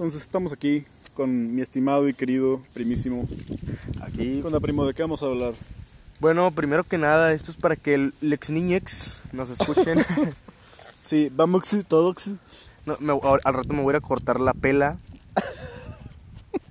[0.00, 3.28] Entonces estamos aquí con mi estimado y querido primísimo.
[4.00, 4.40] Aquí.
[4.40, 5.52] Con la primo, ¿de qué vamos a hablar?
[6.20, 10.02] Bueno, primero que nada, esto es para que el Lex Niñex nos escuchen.
[11.02, 12.30] Sí, vamos todos.
[12.86, 13.12] No, me-
[13.44, 14.96] al rato me voy a cortar la pela.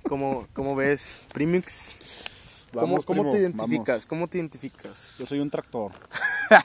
[0.08, 2.00] ¿Cómo, cómo ves, Primix?
[2.72, 4.06] ¿Cómo, Vamos, cómo primo, te identificas?
[4.06, 5.16] ¿Cómo te identificas?
[5.20, 5.92] Yo soy un tractor.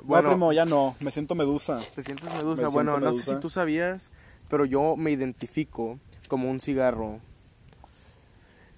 [0.00, 0.28] Bueno.
[0.28, 0.94] no, primo, ya no.
[1.00, 1.80] Me siento medusa.
[1.96, 2.62] ¿Te sientes medusa?
[2.62, 3.34] Me bueno, siento no sé medusa.
[3.34, 4.10] si tú sabías,
[4.48, 7.20] pero yo me identifico como un cigarro.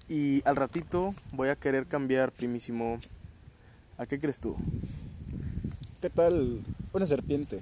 [0.07, 2.99] Y al ratito voy a querer cambiar, primísimo.
[3.97, 4.57] ¿A qué crees tú?
[6.01, 6.61] ¿Qué tal?
[6.91, 7.61] Una serpiente.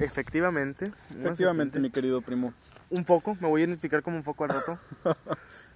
[0.00, 0.86] Efectivamente.
[1.20, 2.52] Efectivamente, mi querido primo.
[2.90, 4.78] Un foco, me voy a identificar como un foco al rato.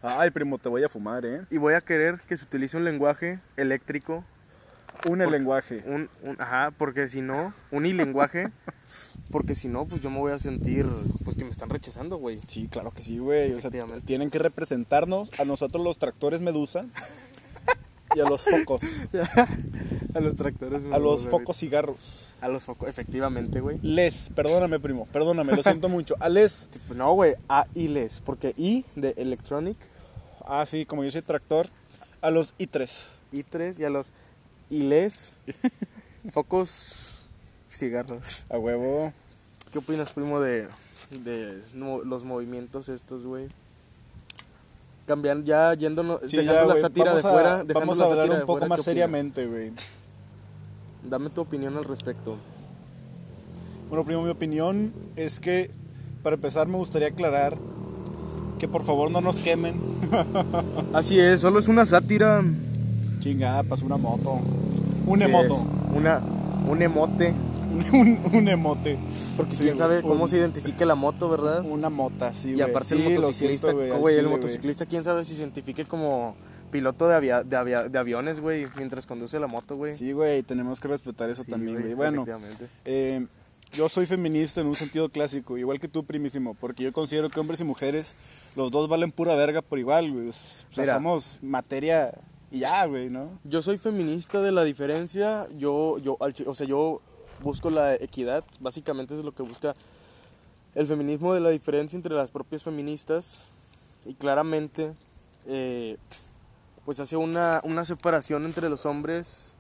[0.02, 1.42] Ay, primo, te voy a fumar, ¿eh?
[1.50, 4.24] y voy a querer que se utilice un lenguaje eléctrico.
[5.08, 5.82] Un el Por- lenguaje.
[5.86, 8.48] Un, un- ajá, porque si no, un lenguaje.
[9.30, 10.86] Porque si no, pues yo me voy a sentir,
[11.24, 12.38] pues que me están rechazando, güey.
[12.48, 13.52] Sí, claro que sí, güey.
[13.54, 13.70] O sea,
[14.04, 16.86] tienen que representarnos a nosotros los tractores medusa
[18.14, 18.80] y a los focos.
[20.14, 20.82] A los tractores.
[20.92, 22.32] A los focos cigarros.
[22.40, 23.78] A los focos, efectivamente, güey.
[23.82, 26.14] Les, perdóname, primo, perdóname, lo siento mucho.
[26.20, 28.20] A les, no, güey, a y les.
[28.22, 29.76] Porque I de electronic,
[30.46, 31.66] ah, sí, como yo soy tractor,
[32.22, 32.88] a los I3.
[33.34, 34.12] I3 y a los
[34.70, 35.36] y les,
[36.32, 37.22] focos
[37.70, 38.44] cigarros.
[38.50, 39.12] A huevo.
[39.72, 40.68] ¿Qué opinas, primo, de,
[41.10, 43.48] de los movimientos estos, güey?
[45.06, 47.64] Cambian, ya yéndonos, Sí, dejando ya, la sátira vamos de a- fuera.
[47.74, 49.72] Vamos a hablar un poco fuera, más seriamente, güey.
[51.08, 52.36] Dame tu opinión al respecto.
[53.88, 55.70] Bueno, primo, mi opinión es que,
[56.24, 57.56] para empezar, me gustaría aclarar
[58.58, 59.80] que por favor no nos quemen.
[60.92, 62.42] Así es, solo es una sátira.
[63.26, 64.38] Chingada, pasó una moto.
[65.06, 65.54] Un Así emoto.
[65.54, 66.20] es, Una,
[66.68, 67.34] un emote.
[67.92, 68.96] un, un emote.
[69.36, 71.64] Porque Sí, quién sabe un- cómo se identifica la moto, ¿verdad?
[71.64, 72.62] Una mota, sí, y güey.
[72.62, 76.36] aparte Sí, el motociclista, güey, el chile, motociclista, quién sabe si se identifique como
[76.70, 79.96] piloto de, avia- de, avia- de aviones, güey, mientras conduce la moto, güey.
[79.98, 81.94] Sí, güey, tenemos que respetar eso Sí, también, güey.
[81.94, 82.24] Bueno,
[82.84, 83.26] eh,
[83.72, 87.40] yo soy feminista en un sentido clásico, igual que tú, primísimo, porque yo considero que
[87.40, 88.14] hombres y mujeres,
[88.54, 90.28] los dos valen pura verga por igual, güey.
[90.28, 90.94] O sea, Mira.
[90.94, 92.12] somos materia
[92.58, 93.38] ya, güey, ¿no?
[93.44, 97.00] Yo soy feminista de la diferencia, yo, yo, o sea, yo
[97.42, 99.74] busco la equidad, básicamente es lo que busca
[100.74, 103.46] el feminismo de la diferencia entre las propias feministas
[104.04, 104.94] y claramente
[105.46, 105.96] eh,
[106.84, 109.54] pues hace una, una separación entre los hombres,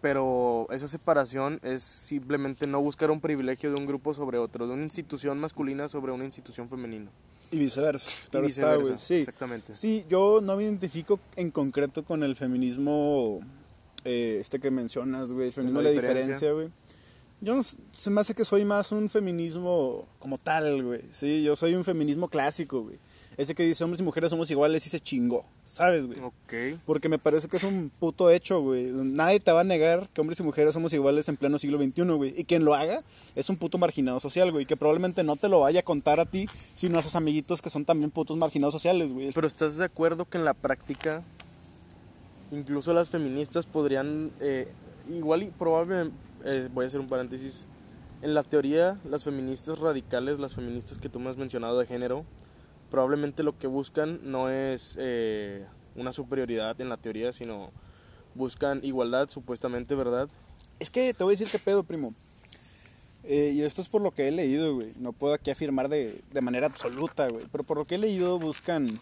[0.00, 4.74] pero esa separación es simplemente no buscar un privilegio de un grupo sobre otro, de
[4.74, 7.10] una institución masculina sobre una institución femenina.
[7.50, 8.10] Y viceversa.
[8.26, 8.94] Y Claro está, güey.
[8.98, 9.14] Sí.
[9.16, 9.74] Exactamente.
[9.74, 13.40] Sí, yo no me identifico en concreto con el feminismo,
[14.04, 16.52] eh, este que mencionas, güey, el feminismo de la diferencia.
[16.52, 16.68] güey.
[17.40, 21.02] Yo no, se me hace que soy más un feminismo como tal, güey.
[21.12, 22.98] Sí, yo soy un feminismo clásico, güey.
[23.36, 26.18] Ese que dice hombres y mujeres somos iguales y se chingó, ¿sabes, güey?
[26.20, 26.80] Ok.
[26.86, 28.84] Porque me parece que es un puto hecho, güey.
[28.84, 32.02] Nadie te va a negar que hombres y mujeres somos iguales en pleno siglo XXI,
[32.12, 32.34] güey.
[32.36, 33.02] Y quien lo haga
[33.34, 34.64] es un puto marginado social, güey.
[34.64, 37.68] Que probablemente no te lo vaya a contar a ti, sino a sus amiguitos que
[37.68, 39.30] son también putos marginados sociales, güey.
[39.32, 41.22] Pero ¿estás de acuerdo que en la práctica
[42.52, 44.68] incluso las feministas podrían, eh,
[45.08, 47.66] igual y probablemente, eh, voy a hacer un paréntesis,
[48.22, 52.24] en la teoría las feministas radicales, las feministas que tú me has mencionado de género,
[52.90, 57.70] probablemente lo que buscan no es eh, una superioridad en la teoría, sino
[58.34, 60.28] buscan igualdad supuestamente, ¿verdad?
[60.78, 62.14] Es que te voy a decir qué pedo, primo.
[63.24, 64.92] Eh, y esto es por lo que he leído, güey.
[64.96, 67.46] No puedo aquí afirmar de, de manera absoluta, güey.
[67.50, 69.00] Pero por lo que he leído buscan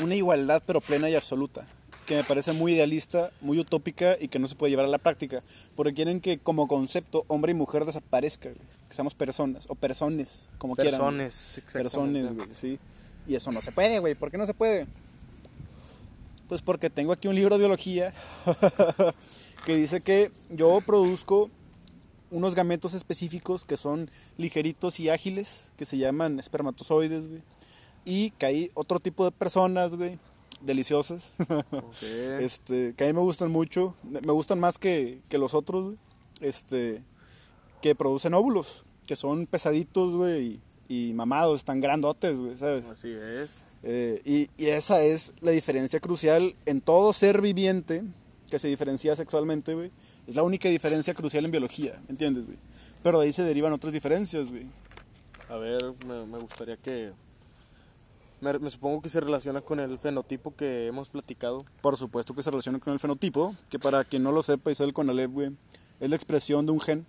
[0.00, 1.66] una igualdad pero plena y absoluta.
[2.06, 4.98] Que me parece muy idealista, muy utópica y que no se puede llevar a la
[4.98, 5.42] práctica.
[5.74, 8.77] Porque quieren que como concepto hombre y mujer desaparezca, güey.
[8.88, 10.92] Que seamos personas o personas, como quieran.
[10.92, 12.78] Personas, Personas, güey, sí.
[13.26, 14.14] Y eso no se puede, güey.
[14.14, 14.86] ¿Por qué no se puede?
[16.48, 18.14] Pues porque tengo aquí un libro de biología
[19.66, 21.50] que dice que yo produzco
[22.30, 27.42] unos gametos específicos que son ligeritos y ágiles, que se llaman espermatozoides, güey.
[28.04, 30.18] Y que hay otro tipo de personas, güey,
[30.62, 31.32] deliciosas,
[31.70, 32.02] Ok.
[32.40, 35.84] este, que a mí me gustan mucho, me me gustan más que, que los otros,
[35.84, 35.98] güey,
[36.40, 37.02] este,
[37.80, 42.84] que producen óvulos, que son pesaditos, güey, y, y mamados, están grandotes, güey, ¿sabes?
[42.86, 43.62] Así es.
[43.82, 48.02] Eh, y, y esa es la diferencia crucial en todo ser viviente
[48.50, 49.90] que se diferencia sexualmente, güey.
[50.26, 52.58] Es la única diferencia crucial en biología, ¿entiendes, güey?
[53.02, 54.66] Pero de ahí se derivan otras diferencias, güey.
[55.48, 57.12] A ver, me, me gustaría que...
[58.40, 61.64] Me, me supongo que se relaciona con el fenotipo que hemos platicado.
[61.80, 64.74] Por supuesto que se relaciona con el fenotipo, que para quien no lo sepa y
[64.74, 65.50] sea el CONALEP, güey,
[66.00, 67.06] es la expresión de un gen.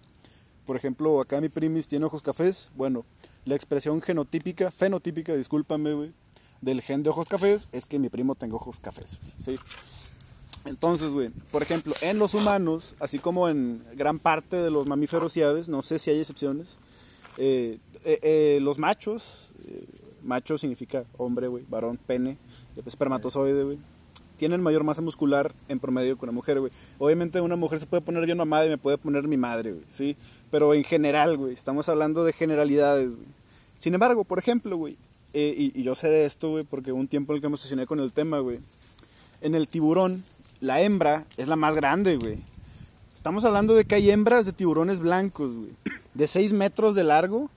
[0.70, 2.70] Por ejemplo, acá mi primis tiene ojos cafés.
[2.76, 3.04] Bueno,
[3.44, 6.12] La expresión genotípica, fenotípica, discúlpame, güey,
[6.62, 9.58] del gen de ojos cafés es que mi primo tenga ojos cafés, ¿sí?
[10.66, 15.36] Entonces, güey, por ejemplo, en los humanos, así como en gran parte de los mamíferos
[15.38, 16.78] y aves, no sé si hay excepciones,
[17.40, 19.50] eh, eh, eh, los machos,
[20.22, 22.38] macho significa hombre, güey, varón, pene,
[22.86, 23.80] espermatozoide, güey,
[24.40, 26.72] tienen mayor masa muscular en promedio que una mujer, güey.
[26.98, 29.84] Obviamente una mujer se puede poner bien mamada y me puede poner mi madre, güey,
[29.96, 30.16] ¿sí?
[30.50, 33.28] Pero en general, güey, estamos hablando de generalidades, güey.
[33.78, 34.96] Sin embargo, por ejemplo, güey,
[35.34, 37.86] eh, y, yo sé de esto, güey, porque un tiempo en el que me obsesioné
[37.86, 38.60] con el tema, güey.
[39.42, 40.24] En el tiburón,
[40.62, 42.40] la hembra es la más grande, güey.
[43.14, 45.72] Estamos hablando de que hay hembras de tiburones blancos, güey.
[46.14, 47.50] De 6 metros de largo.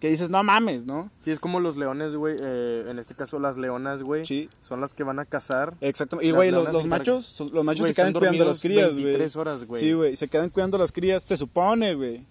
[0.00, 1.10] Que dices, no mames, ¿no?
[1.24, 2.36] Sí, es como los leones, güey.
[2.40, 4.24] eh, en este caso, las leonas, güey.
[4.24, 4.48] Sí.
[4.60, 5.74] Son las que van a cazar.
[5.80, 6.26] Exactamente.
[6.26, 8.92] Y, Las güey, los, machos, son- los machos se quedan están cuidando las dormidos crías,
[8.92, 9.04] güey.
[9.04, 9.80] 23 horas, güey.
[9.82, 12.22] Sí, güey, se quedan cuidando las crías, se supone, güey.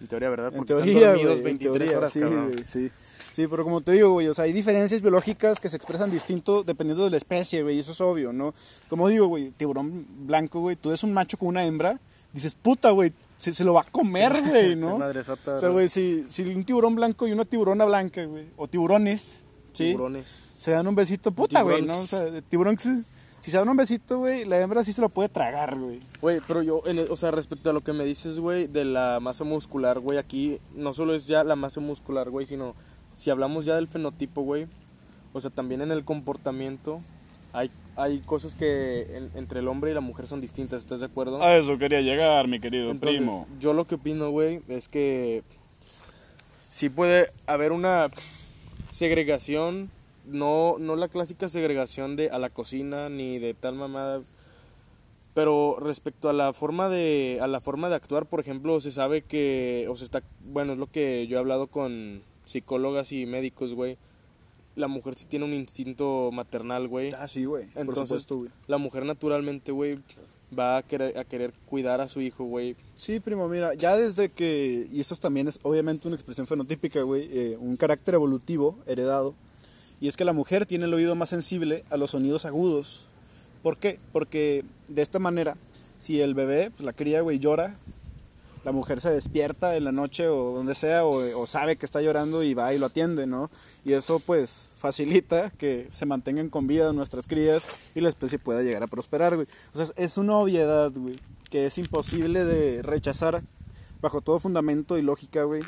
[0.00, 0.48] En teoría, ¿verdad?
[0.48, 2.20] En Porque están teoría, dormidos en 23 teoría, horas, sí,
[2.66, 2.90] sí.
[3.34, 6.64] Sí, pero como te digo, güey, o sea, hay diferencias biológicas que se expresan distinto
[6.64, 8.52] dependiendo de la especie, güey, y eso es obvio, ¿no?
[8.90, 11.98] Como digo, güey, tiburón blanco, güey, tú eres un macho con una hembra,
[12.32, 14.98] dices, puta, güey, se, se lo va a comer, güey, ¿no?
[14.98, 18.68] madresota, O sea, güey, si, si un tiburón blanco y una tiburona blanca, güey, o
[18.68, 19.42] tiburones,
[19.72, 19.86] ¿sí?
[19.90, 20.26] Tiburones.
[20.58, 21.92] Se dan un besito, puta, güey, ¿no?
[21.92, 25.28] O sea, tiburón, si se dan un besito, güey, la hembra sí se lo puede
[25.28, 25.98] tragar, güey.
[26.20, 28.84] Güey, pero yo, en el- o sea, respecto a lo que me dices, güey, de
[28.84, 32.76] la masa muscular, güey, aquí no solo es ya la masa muscular, güey, sino
[33.16, 34.68] si hablamos ya del fenotipo, güey,
[35.32, 37.00] o sea, también en el comportamiento
[37.52, 41.06] hay, hay cosas que en- entre el hombre y la mujer son distintas, ¿estás de
[41.06, 41.42] acuerdo?
[41.42, 43.46] A eso quería llegar, mi querido Entonces, primo.
[43.60, 45.42] yo lo que opino, güey, es que
[46.70, 48.08] sí puede haber una
[48.88, 49.90] segregación,
[50.26, 54.22] no, no la clásica segregación de a la cocina ni de tal mamada,
[55.34, 59.22] pero respecto a la forma de a la forma de actuar, por ejemplo, se sabe
[59.22, 63.72] que o se está, bueno, es lo que yo he hablado con psicólogas y médicos,
[63.74, 63.96] güey.
[64.74, 67.12] La mujer sí tiene un instinto maternal, güey.
[67.12, 68.50] Ah, sí, güey, por Entonces, supuesto, güey.
[68.66, 69.98] La mujer naturalmente, güey,
[70.58, 72.76] va a querer, a querer cuidar a su hijo, güey.
[72.96, 77.28] Sí, primo, mira, ya desde que, y esto también es obviamente una expresión fenotípica, güey,
[77.32, 79.34] eh, un carácter evolutivo heredado,
[80.00, 83.06] y es que la mujer tiene el oído más sensible a los sonidos agudos.
[83.62, 84.00] ¿Por qué?
[84.12, 85.56] Porque de esta manera,
[85.98, 87.76] si el bebé, pues la cría, güey, llora,
[88.64, 92.42] la mujer se despierta en la noche o donde sea, o, sabe que está llorando
[92.42, 93.50] y va y lo atiende, ¿no?
[93.84, 97.62] Y eso, pues, facilita que se mantengan con vida nuestras crías
[97.94, 99.48] y la especie pueda llegar a prosperar, güey.
[99.74, 101.18] O sea, es una obviedad, güey,
[101.50, 103.42] que es imposible de rechazar
[104.00, 105.62] bajo todo fundamento y lógica, güey,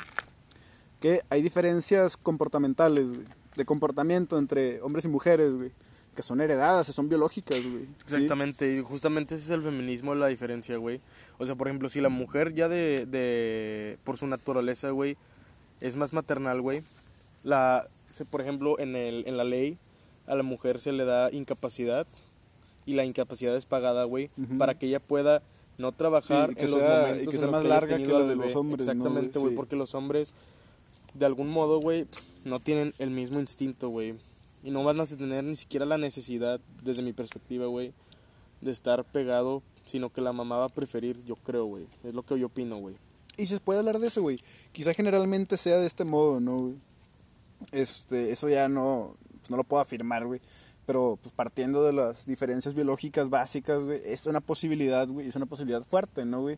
[0.99, 3.25] que hay diferencias comportamentales, güey,
[3.55, 5.71] de comportamiento entre hombres y mujeres, güey,
[6.15, 7.87] que son heredadas, son biológicas, güey.
[8.05, 11.01] Exactamente, y justamente ese es el feminismo, la diferencia, güey.
[11.37, 15.17] O sea, por ejemplo, si la mujer ya de, de por su naturaleza, güey,
[15.81, 16.83] es más maternal, güey,
[17.43, 17.87] la,
[18.29, 19.77] por ejemplo, en, el, en la ley,
[20.27, 22.07] a la mujer se le da incapacidad,
[22.85, 25.41] y la incapacidad es pagada, güey, para que ella pueda
[25.77, 28.19] no trabajar Sí, en los sea- momentos que en los más que larga que la
[28.21, 29.51] de los hombres, ¿no, Exactamente, güey?
[29.51, 29.55] Sí.
[29.57, 30.33] porque los hombres,
[31.15, 32.05] de algún modo, güey,
[32.45, 34.15] no tienen el mismo instinto, güey.
[34.63, 37.91] Y no van a tener ni siquiera la necesidad, desde mi perspectiva, güey,
[38.61, 41.85] de estar pegado, sino que la mamá va a preferir, yo creo, güey.
[42.03, 42.95] Es lo que yo opino, güey.
[43.37, 44.39] Y se puede hablar de eso, güey.
[44.71, 46.75] Quizá generalmente sea de este modo, ¿no, güey?
[47.71, 50.41] Este, eso ya no, pues, no lo puedo afirmar, güey.
[50.85, 55.47] Pero pues partiendo de las diferencias biológicas básicas, güey, es una posibilidad, güey, es una
[55.47, 56.57] posibilidad fuerte, ¿no, güey?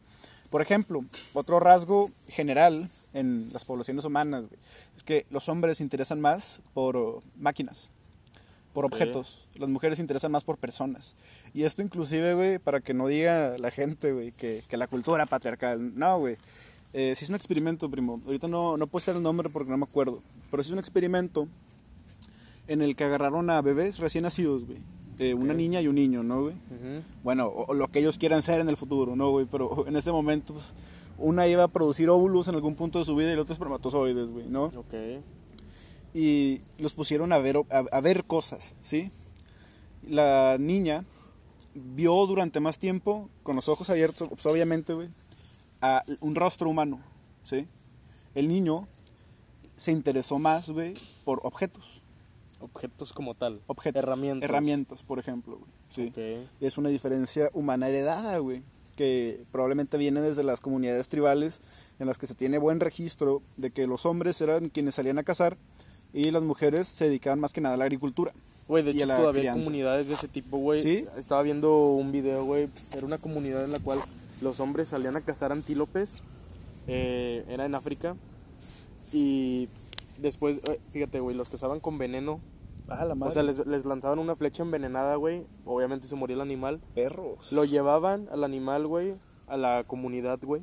[0.49, 1.03] Por ejemplo,
[1.33, 4.59] otro rasgo general en las poblaciones humanas, güey,
[4.95, 7.89] es que los hombres se interesan más por oh, máquinas,
[8.77, 9.47] por objetos.
[9.55, 11.15] Las mujeres se interesan más por personas.
[11.51, 15.25] Y esto inclusive, güey, para que no diga la gente, güey, que, que la cultura
[15.25, 15.97] patriarcal.
[15.97, 16.37] No, güey.
[16.93, 18.21] Eh, sí es un experimento, primo.
[18.27, 20.21] Ahorita no, no puedo estar el nombre porque no me acuerdo.
[20.51, 21.47] Pero sí es un experimento
[22.67, 24.77] en el que agarraron a bebés recién nacidos, güey.
[25.17, 25.57] Eh, Una Ok.
[25.57, 26.53] niña y un niño, ¿no, güey?
[26.53, 27.01] Ujú.
[27.23, 29.47] Bueno, o, o lo que ellos quieran ser en el futuro, ¿no, güey?
[29.49, 30.75] Pero en ese momento, pues,
[31.17, 34.29] una iba a producir óvulos en algún punto de su vida y el otro espermatozoides,
[34.29, 34.65] güey, ¿no?
[34.65, 34.93] Ok.
[36.13, 39.11] Y los pusieron a ver, a, a ver cosas, ¿sí?
[40.07, 41.05] La niña
[41.73, 45.09] vio durante más tiempo, con los ojos abiertos, pues, obviamente, güey,
[45.81, 46.99] a un rostro humano,
[47.43, 47.67] ¿sí?
[48.35, 48.87] El niño
[49.77, 52.01] se interesó más, güey, por objetos,
[52.59, 53.61] Objetos como tal.
[53.67, 53.99] objetos.
[54.01, 54.49] Herramientas.
[54.49, 56.11] Herramientas, por ejemplo, güey, ¿sí?
[56.59, 58.63] Es una diferencia humana heredada, güey,
[58.95, 61.61] que probablemente viene desde las comunidades tribales
[61.99, 65.23] en las que se tiene buen registro de que los hombres eran quienes salían a
[65.23, 65.57] cazar
[66.19, 68.33] y las mujeres se dedicaban más que nada a la agricultura.
[68.67, 69.61] Güey, de y a hecho la todavía hay crianza.
[69.65, 70.81] comunidades de ese tipo, güey.
[70.81, 71.05] ¿Sí?
[71.17, 72.67] Estaba viendo un video, güey.
[72.95, 73.99] Era una comunidad en la cual
[74.41, 76.21] los hombres salían a cazar antílopes.
[76.87, 78.15] eh, era en África.
[79.13, 79.69] Y
[80.17, 82.39] después, eh, fíjate, güey, los cazaban con veneno.
[82.89, 83.29] Ah, la madre.
[83.29, 85.43] O sea, les, les lanzaban una flecha envenenada, güey.
[85.65, 86.79] Obviamente se moría el animal.
[86.95, 87.51] perros.
[87.51, 89.15] Lo llevaban al animal, güey,
[89.47, 90.61] a la comunidad, güey.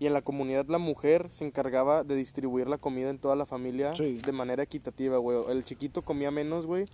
[0.00, 3.46] Y en la comunidad la mujer se encargaba de distribuir la comida en toda la
[3.46, 4.18] familia Sí.
[4.24, 5.38] de manera equitativa, güey.
[5.48, 6.86] El chiquito comía menos, güey.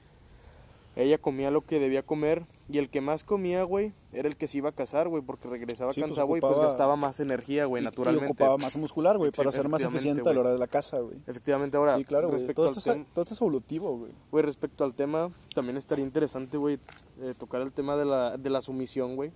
[0.96, 2.42] Ella comía lo que debía comer.
[2.68, 5.48] Y el que más comía, güey, era el que se iba a casar, güey, porque
[5.48, 8.26] regresaba Sí, pues, cansado, güey, pues ocupaba- gastaba más energía, güey, naturalmente.
[8.26, 10.98] Y ocupaba masa muscular, güey, para ser más eficiente a la hora de la casa,
[10.98, 11.16] güey.
[11.26, 12.38] Efectivamente, ahora, Sí, claro, güey.
[12.38, 14.12] respecto, Todo esto, es, todo esto es evolutivo, güey.
[14.30, 16.78] güey, respecto al tema, también estaría interesante, güey,
[17.22, 19.30] eh, tocar el tema de la, de la sumisión, güey.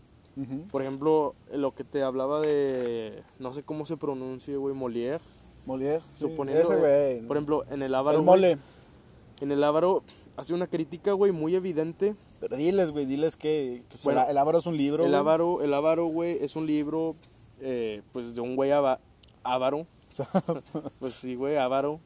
[0.71, 5.21] Por ejemplo, lo que te hablaba de, no sé cómo se pronuncia, güey, Molière.
[5.67, 6.01] Molière.
[6.17, 7.21] sí, Suponiendo, Ese, güey.
[7.27, 8.59] por ejemplo, en el Ávaro, el güey, mole.
[9.41, 10.03] en el Ávaro
[10.37, 12.15] hace una crítica, güey, muy evidente.
[12.41, 15.11] Pero diles, güey, diles que, que, pues, Bueno, el, el Ávaro es un libro, El
[15.11, 15.21] güey.
[15.21, 17.15] Ávaro, el Ávaro, güey, es un libro,
[17.61, 18.99] eh, pues, de un güey ava-
[19.45, 19.87] avaro.
[20.99, 22.01] pues sí, güey, avaro.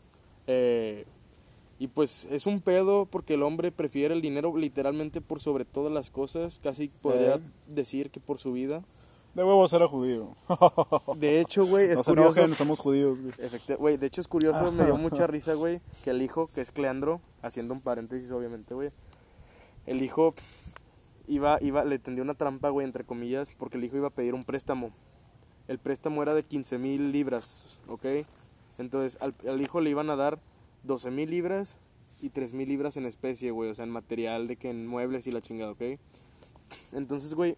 [0.47, 1.04] Eh,
[1.78, 5.92] y pues es un pedo porque el hombre prefiere el dinero literalmente por sobre todas
[5.92, 7.40] las cosas, casi podría Eh.
[7.68, 8.82] decir que por su vida.
[9.35, 10.35] De huevo ser judío.
[11.16, 12.38] De hecho, güey, es no se curioso.
[12.40, 13.18] enojen, somos judíos,
[13.78, 16.73] Güey, de hecho es curioso, me dio mucha risa, güey, que el hijo, que es
[16.73, 18.90] Cleandro, haciendo un paréntesis obviamente, güey,
[19.87, 20.35] el hijo
[21.28, 24.35] iba, iba, le tendió una trampa, güey, entre comillas, porque el hijo iba a pedir
[24.35, 24.90] un préstamo.
[25.68, 28.06] El préstamo era de 15 mil libras, ¿ok?
[28.78, 30.38] Entonces al, al hijo le iban a dar
[30.85, 31.76] 12 mil libras
[32.20, 35.26] y 3 mil libras en especie, güey, o sea, en material de que en muebles
[35.26, 35.82] y la chingada, ¿ok?
[36.92, 37.56] Entonces, güey,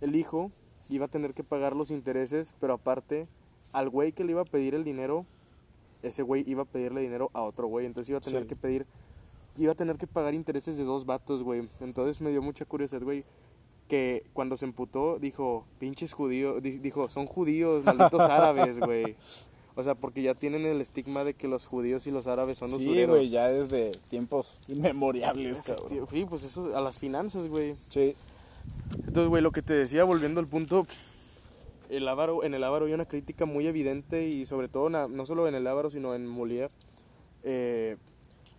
[0.00, 0.50] el hijo
[0.88, 3.26] iba a tener que pagar los intereses, pero aparte,
[3.72, 5.24] al güey que le iba a pedir el dinero,
[6.02, 8.48] ese güey iba a pedirle dinero a otro güey, entonces iba a tener Sí.
[8.48, 8.86] que pedir,
[9.56, 11.68] iba a tener que pagar intereses de dos vatos, güey.
[11.80, 13.24] Entonces me dio mucha curiosidad, güey,
[13.88, 19.16] que cuando se emputó dijo, pinches judíos, di- dijo, son judíos, malditos árabes, güey.
[19.76, 22.70] O sea, porque ya tienen el estigma de que los judíos y los árabes son
[22.70, 23.16] Sí, usureros.
[23.16, 26.06] güey, ya desde tiempos inmemorables, cabrón.
[26.10, 27.74] Sí, pues eso, a las finanzas, güey.
[27.88, 28.14] Sí.
[28.98, 30.86] Entonces, güey, lo que te decía, volviendo al punto,
[31.90, 35.26] el Ávaro, en el Ávaro hay una crítica muy evidente y sobre todo, na- no
[35.26, 36.70] solo en el Ávaro, sino en Molière,
[37.42, 37.96] eh,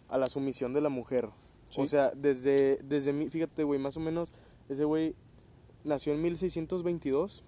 [0.09, 1.29] a la sumisión de la mujer.
[1.69, 1.81] Sí.
[1.81, 4.33] O sea, desde, desde mi, fíjate, güey, más o menos,
[4.69, 5.15] ese güey
[5.85, 7.43] nació en 1622,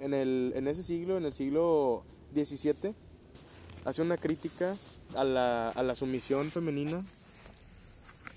[0.00, 2.94] en, el, en ese siglo, en el siglo XVII,
[3.84, 4.76] hace una crítica
[5.14, 7.04] a la, a la sumisión femenina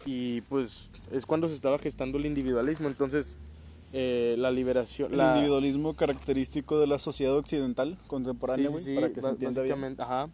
[0.06, 3.36] y pues es cuando se estaba gestando el individualismo, entonces
[3.94, 5.12] eh, la liberación...
[5.12, 9.28] El la, individualismo característico de la sociedad occidental contemporánea, Sí, güey, sí, para que se
[9.28, 9.96] entienda bien.
[10.00, 10.30] Ajá.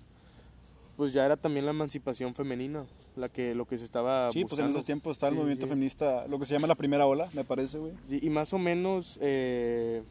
[0.98, 4.60] Pues ya era también la emancipación femenina, la que lo que se estaba Sí, pues
[4.60, 7.30] en esos tiempos está el Sí, movimiento feminista, lo que se llama la primera ola,
[7.34, 7.94] me parece, güey.
[8.08, 10.04] Sí, y más o menos eh,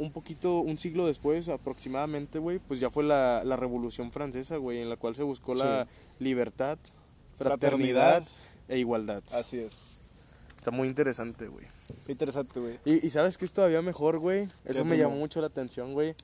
[0.00, 4.78] un poquito, un siglo después aproximadamente, güey, pues ya fue la, la Revolución Francesa, güey,
[4.78, 5.86] en la cual se buscó la
[6.18, 6.78] libertad,
[7.38, 8.22] fraternidad, Fraternidad.
[8.68, 9.22] e igualdad.
[9.32, 10.00] Así es.
[10.56, 11.66] Está muy interesante, güey.
[12.08, 12.78] Interesante, güey.
[12.84, 14.48] Y, y sabes que es todavía mejor, güey.
[14.64, 16.14] Eso ¿Qué, me llamó mucho la atención, güey.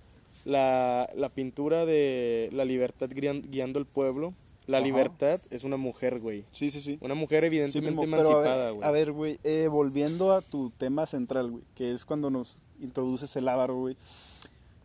[0.45, 4.35] La, la pintura de la libertad guian- guiando al pueblo.
[4.66, 4.87] La Ajá.
[4.87, 6.45] libertad es una mujer, güey.
[6.52, 6.99] Sí, sí, sí.
[7.00, 8.83] Una mujer evidentemente emancipada, güey.
[8.87, 13.35] a ver, güey, eh, volviendo a tu tema central, güey, que es cuando nos introduces
[13.37, 13.97] el güey,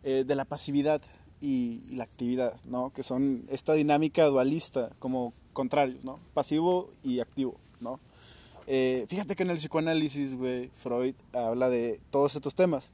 [0.04, 1.00] eh, de la pasividad
[1.40, 2.92] y, y la actividad, ¿no?
[2.92, 6.18] Que son esta dinámica dualista, como contrarios, ¿no?
[6.34, 8.00] Pasivo y activo, ¿no?
[8.66, 12.90] Eh, fíjate que en el psicoanálisis, güey, Freud habla de todos estos temas.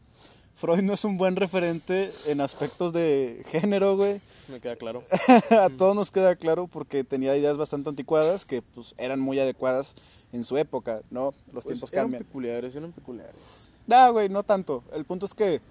[0.54, 4.20] Freud no es un buen referente en aspectos de género, güey.
[4.48, 5.04] Me queda claro.
[5.50, 9.94] a todos nos queda claro porque tenía ideas bastante anticuadas que pues eran muy adecuadas
[10.32, 11.32] en su época, ¿no?
[11.52, 12.24] Los Pues, tiempos eran cambian.
[12.24, 13.67] peculiares, eran peculiares.
[13.88, 14.84] Nah, güey, no tanto.
[14.92, 15.62] El punto es que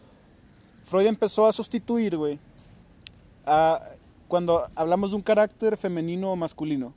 [0.83, 2.39] Freud empezó a sustituir, güey,
[3.45, 3.79] a
[4.27, 6.93] cuando hablamos de un carácter femenino o masculino.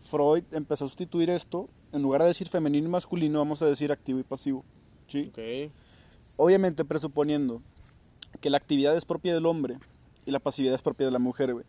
[0.00, 3.92] Freud empezó a sustituir esto, en lugar de decir femenino y masculino, vamos a decir
[3.92, 4.64] activo y pasivo.
[5.06, 5.30] ¿sí?
[5.30, 5.72] Ok.
[6.36, 7.62] Obviamente presuponiendo
[8.40, 9.78] que la actividad es propia del hombre
[10.26, 11.64] y la pasividad es propia de la mujer, güey.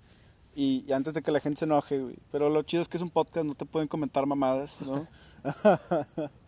[0.56, 2.16] Y, y antes de que la gente se enoje, güey.
[2.32, 5.08] Pero lo chido es que es un podcast, no te pueden comentar mamadas, ¿no?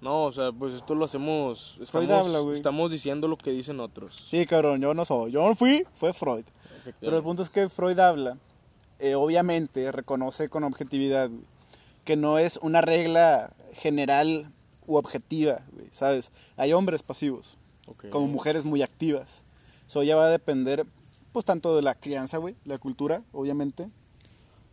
[0.00, 1.74] No, o sea, pues esto lo hacemos.
[1.90, 2.56] Freud Estamos, habla, güey.
[2.56, 4.20] estamos diciendo lo que dicen otros.
[4.24, 5.32] sí, cabrón, yo no soy.
[5.32, 6.44] Yo no fui, fue Freud.
[7.00, 8.38] Pero el punto es que Freud habla,
[9.00, 11.42] eh, obviamente reconoce con objetividad, güey,
[12.04, 14.50] que no es una regla general
[14.86, 16.30] u objetiva, güey, ¿sabes?
[16.56, 17.58] Hay hombres pasivos,
[18.10, 19.42] como mujeres muy activas.
[19.86, 20.86] Eso ya va a depender,
[21.32, 23.88] pues, tanto de la crianza, güey, la cultura, obviamente,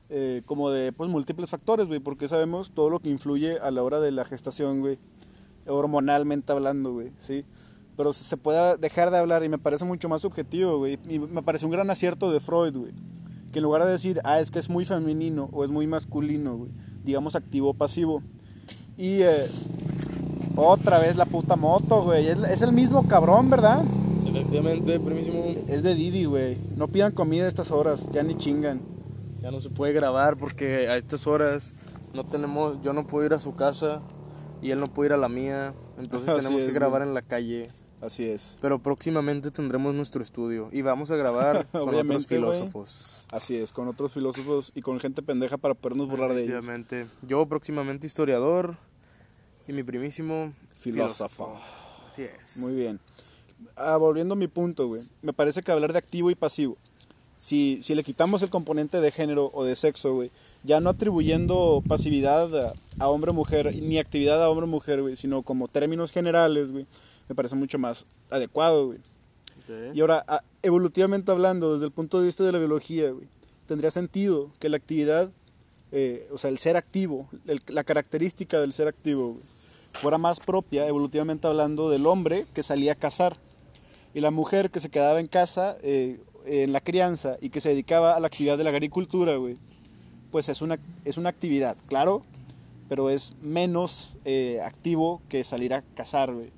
[0.09, 3.83] eh, como de, pues, múltiples factores, güey, porque sabemos todo lo que influye a la
[3.83, 4.97] hora de la gestación, güey,
[5.67, 7.45] hormonalmente hablando, güey, ¿sí?
[7.97, 11.19] Pero se se puede dejar de hablar y me parece mucho más subjetivo, güey, y
[11.19, 12.93] me parece un gran acierto de Freud, güey,
[13.51, 16.57] que en lugar de decir, ah, es que es muy femenino o es muy masculino,
[16.57, 16.71] güey,
[17.03, 18.21] digamos activo o pasivo.
[18.97, 19.47] Y eh,
[20.55, 22.27] otra vez la puta moto, güey.
[22.27, 23.83] Es, es el mismo cabrón, ¿verdad?
[24.25, 25.43] Efectivamente, primísimo.
[25.67, 26.57] Es de Didi, güey.
[26.77, 28.81] No pidan comida a estas horas, ya ni chingan.
[29.41, 31.73] Ya no se puede grabar porque a estas horas
[32.13, 34.01] no tenemos, yo no puedo ir a su casa
[34.61, 35.73] y él no puede ir a la mía.
[35.97, 37.71] Entonces Así tenemos es, que grabar en la calle.
[38.01, 38.57] Así es.
[38.61, 43.25] Pero próximamente tendremos nuestro estudio y vamos a grabar con otros Obviamente, filósofos.
[43.31, 46.55] Así es, con otros filósofos y con gente pendeja para podernos burlar de ellos.
[46.55, 47.07] Efectivamente.
[47.21, 48.77] Yo próximamente historiador
[49.67, 51.59] y mi primísimo Filósofo.
[52.07, 52.57] Así es.
[52.57, 52.99] Muy bien.
[53.75, 55.01] Ah, volviendo a mi punto, güey.
[55.21, 56.77] Me parece que hablar de activo y pasivo,
[57.37, 60.31] si, si le quitamos el componente de género o de sexo, güey,
[60.63, 65.01] ya no atribuyendo pasividad a, a hombre o mujer, ni actividad a hombre o mujer,
[65.01, 66.85] güey, sino como términos generales, güey,
[67.27, 68.99] me parece mucho más adecuado, güey.
[69.95, 73.27] Y ahora, a- evolutivamente hablando, desde el punto de vista de la biología, güey,
[73.67, 75.31] tendría sentido que la actividad,
[75.91, 79.43] eh, o sea, el ser activo, el- la característica del ser activo, güey,
[79.93, 83.37] fuera más propia, evolutivamente hablando, del hombre que salía a cazar
[84.13, 87.69] y la mujer que se quedaba en casa eh, en la crianza y que se
[87.69, 89.57] dedicaba a la actividad de la agricultura, güey,
[90.31, 92.23] pues es una, es una actividad, claro,
[92.89, 96.49] pero es menos eh, activo que salir a cazar, güey.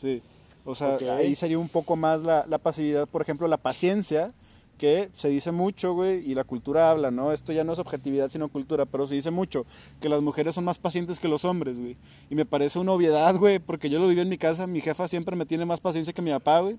[0.00, 0.22] Sí.
[0.64, 1.02] O sea, Ok.
[1.02, 4.32] ahí sería un poco más la, la pasividad, por ejemplo, la paciencia,
[4.76, 7.32] que se dice mucho, güey, y la cultura habla, ¿no?
[7.32, 9.66] Esto ya no es objetividad, sino cultura, pero se dice mucho
[10.00, 11.96] que las mujeres son más pacientes que los hombres, güey.
[12.30, 15.08] Y me parece una obviedad, güey, porque yo lo viví en mi casa, mi jefa
[15.08, 16.76] siempre me tiene más paciencia que mi papá, güey.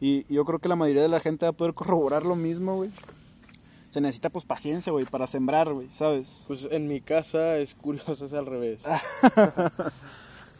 [0.00, 2.76] Y yo creo que la mayoría de la gente va a poder corroborar lo mismo,
[2.76, 2.90] güey.
[3.90, 6.44] Se necesita, pues, paciencia, güey, para sembrar, güey, ¿sabes?
[6.46, 8.82] Pues en mi casa es curioso, es al revés.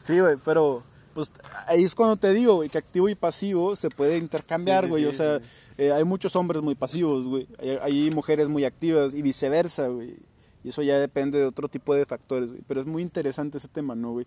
[0.03, 0.83] Sí, güey, pero
[1.13, 1.31] pues
[1.67, 4.91] ahí es cuando te digo, güey, que activo y pasivo se puede intercambiar, Sí, sí,
[4.91, 5.03] güey.
[5.03, 5.41] sí, o sea,
[5.77, 7.47] eh, hay muchos hombres muy pasivos, güey.
[7.59, 10.17] Hay, hay mujeres muy activas y viceversa, güey.
[10.65, 12.63] Y eso ya depende de otro tipo de factores, güey.
[12.67, 14.27] Pero es muy interesante ese tema, ¿no, güey?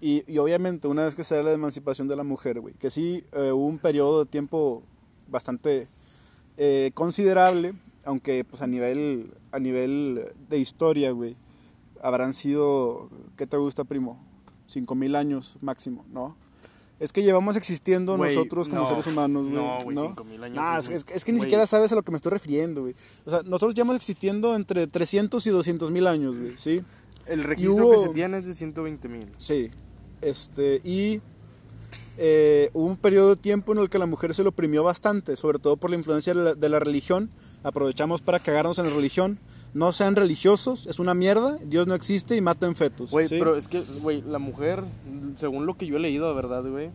[0.00, 2.90] Y, y obviamente, una vez que se da la emancipación de la mujer, güey, que
[2.90, 4.82] sí eh, hubo un periodo de tiempo
[5.28, 5.88] bastante
[6.56, 11.36] eh, considerable, aunque pues a nivel, a nivel de historia, güey,
[12.02, 14.18] habrán sido, ¿qué te gusta, primo?
[14.66, 16.34] Cinco mil años máximo, ¿no?
[16.98, 18.88] Es que llevamos existiendo nosotros como no.
[18.88, 19.54] seres humanos, güey.
[19.54, 20.78] No, güey, 5,000 años Nah,
[21.14, 22.94] es que ni siquiera sabes a lo que me estoy refiriendo, güey.
[23.24, 26.82] O sea, nosotros llevamos existiendo entre 300 y 200 mil años, güey, ¿sí?
[27.26, 29.32] El registro hubo- que se tiene es de 120 mil.
[29.38, 29.70] Sí.
[30.22, 31.20] Este, y
[32.18, 35.36] eh, hubo un periodo de tiempo en el que la mujer se lo oprimió bastante,
[35.36, 37.30] sobre todo por la influencia de la, de la religión.
[37.62, 39.38] Aprovechamos para cagarnos en la religión.
[39.72, 43.10] No sean religiosos, es una mierda, Dios no existe y maten fetos.
[43.10, 43.36] Güey, ¿sí?
[43.38, 44.82] pero es que, güey, la mujer,
[45.36, 46.90] según lo que yo he leído, de verdad, güey,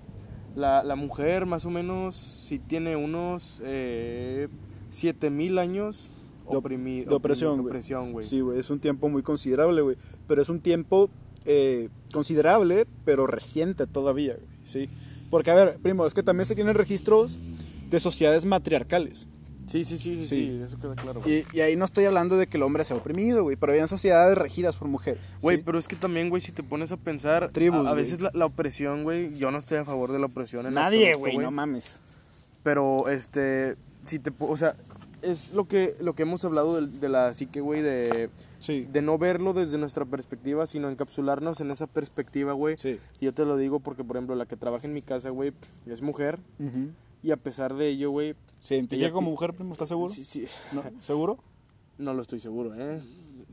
[0.56, 4.48] la, la mujer más o menos sí tiene unos eh,
[4.90, 6.12] 7000 años
[6.50, 7.68] De op- oprimi- de opresión, oprimi- güey.
[7.72, 8.28] opresión, güey.
[8.28, 9.98] Sí, güey, es un tiempo muy considerable, güey.
[10.28, 11.10] Pero es un tiempo
[11.46, 14.90] eh, considerable, pero reciente todavía, güey, ¿sí?
[15.30, 17.38] Porque, a ver, primo, es que también se tienen registros
[17.90, 19.28] de sociedades matriarcales.
[19.68, 20.62] Sí, sí, sí, sí, Sí.
[20.64, 21.22] eso queda claro.
[21.26, 23.88] Y, y ahí no estoy hablando de que el hombre sea oprimido, güey, pero habían
[23.88, 25.26] sociedades regidas por mujeres.
[25.42, 25.64] Güey, ¿sí?
[25.66, 28.30] pero es que también, güey, si te pones a pensar, Tribus, a, a veces la,
[28.36, 31.50] la opresión, güey, yo no estoy a favor de la opresión en Nadie, güey, no
[31.50, 31.98] mames.
[32.62, 34.76] Pero, este, si te, o sea,
[35.22, 39.02] es lo que, lo que hemos hablado de, de la psique, güey, de, Sí, de
[39.02, 42.78] no verlo desde nuestra perspectiva, sino encapsularnos en esa perspectiva, güey.
[42.78, 43.00] sí.
[43.20, 45.54] Y yo te lo digo porque, por ejemplo, la que trabaja en mi casa, güey,
[45.86, 46.40] es mujer.
[47.24, 49.72] Y a pesar de ello, güey, ¿Se identifica como mujer, primo?
[49.74, 50.12] ¿Estás seguro?
[50.12, 50.84] sí, sí, ¿No?
[51.02, 51.38] ¿Seguro?
[51.98, 53.02] no lo estoy seguro, ¿eh?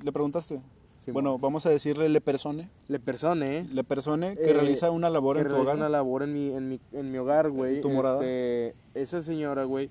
[0.03, 0.61] ¿Le preguntaste?
[0.99, 2.69] Sí, bueno, vamos a decirle le persone.
[2.89, 3.67] Le persone, ¿eh?
[3.73, 5.77] Le persone que Eh, realiza una labor que en tu realiza hogar.
[5.77, 7.81] una labor en mi, en mi, en mi hogar, güey.
[7.81, 8.17] tu morada?
[8.25, 9.91] Este, esa señora, güey,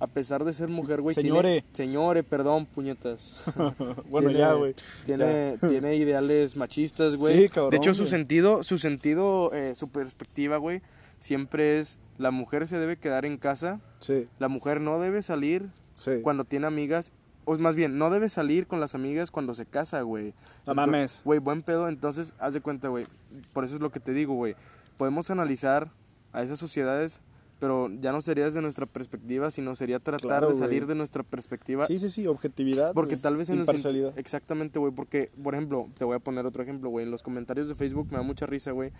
[0.00, 1.14] a pesar de ser mujer, güey.
[1.14, 1.62] Señore.
[1.62, 3.40] Tiene, señore, perdón, puñetas.
[4.08, 4.74] bueno, Tiene- ya, güey.
[5.04, 7.42] Tiene, tiene ideales machistas, güey.
[7.42, 10.82] Sí, cabrón, De hecho, su sentido, su sentido, eh, su perspectiva, güey,
[11.20, 15.68] siempre es la mujer se debe quedar en casa, Sí, la mujer no debe salir
[15.94, 16.20] sí.
[16.22, 17.12] cuando tiene amigas,
[17.44, 20.34] o más bien, no debe salir con las amigas cuando se casa, güey.
[20.66, 21.22] No mames.
[21.24, 23.06] Güey, buen pedo, entonces, haz de cuenta, güey.
[23.52, 24.54] Por eso es lo que te digo, güey.
[24.96, 25.90] Podemos analizar
[26.32, 27.20] a esas sociedades,
[27.58, 31.22] pero ya no sería desde nuestra perspectiva, sino sería tratar Claro, de salir de nuestra
[31.22, 32.92] perspectiva Sí, sí, sí, objetividad.
[32.94, 33.22] porque güey.
[33.22, 34.18] tal vez en el Imparcialidad.
[34.18, 34.92] Exactamente, güey.
[34.92, 37.04] Porque, por ejemplo, te voy a poner otro ejemplo, güey.
[37.04, 38.92] En los comentarios de Facebook me da mucha risa, güey.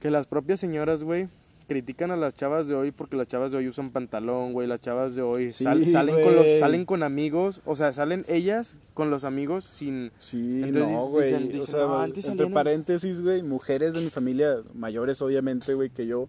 [0.00, 1.28] Que las propias señoras, güey,
[1.66, 4.68] critican a las chavas de hoy porque las chavas de hoy usan pantalón, güey.
[4.68, 7.62] Las chavas de hoy Sí, sal- salen, con los, salen con amigos.
[7.64, 10.12] O sea, salen ellas con los amigos sin...
[10.18, 11.32] Sí, Entonces no, güey.
[11.58, 12.52] o sea, "No, antes entre salían en-".
[12.54, 16.28] paréntesis, güey, mujeres de mi familia, mayores obviamente, güey, que yo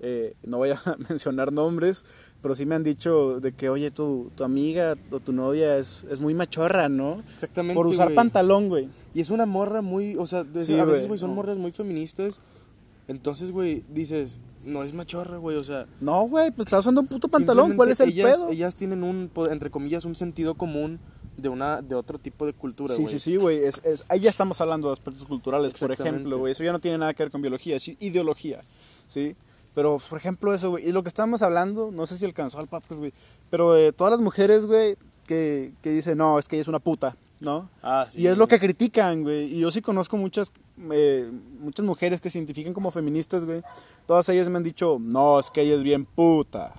[0.00, 2.04] eh, no voy a mencionar nombres,
[2.42, 6.04] pero sí me han dicho de que, oye, tu, tu amiga o tu novia es,
[6.10, 7.16] es muy machorra, ¿no?
[7.34, 7.74] Exactamente.
[7.74, 8.16] Por usar güey.
[8.16, 8.88] pantalón, güey.
[9.14, 11.36] Y es una morra muy, o sea, de- Sí, a veces, güey, son no.
[11.36, 12.40] morras muy feministas.
[13.06, 15.86] Entonces, güey, dices, no es machorra, güey, o sea.
[16.00, 18.50] No, güey, pues estás usando un puto pantalón, ¿cuál es el ellas, pedo?
[18.50, 20.98] Ellas tienen un, entre comillas, un sentido común
[21.36, 23.12] de una de otro tipo de cultura, Sí, güey.
[23.12, 23.58] sí, sí, güey.
[23.64, 26.52] Es, es- ahí ya estamos hablando de aspectos culturales, por ejemplo, güey.
[26.52, 28.62] Eso ya no tiene nada que ver con biología, es ideología,
[29.06, 29.36] ¿sí?
[29.74, 30.88] Pero, por ejemplo, eso, güey.
[30.88, 33.12] Y lo que estábamos hablando, no sé si alcanzó al podcast, güey.
[33.50, 36.78] Pero de todas las mujeres, güey, que, que dicen, no, es que ella es una
[36.78, 37.68] puta, ¿no?
[37.82, 38.20] Ah, sí.
[38.20, 39.52] y es lo que critican, güey.
[39.52, 40.52] Y yo sí conozco muchas,
[40.92, 43.62] eh, muchas mujeres que se identifican como feministas, güey.
[44.06, 46.72] Todas ellas me han dicho, no, es que ella es bien puta.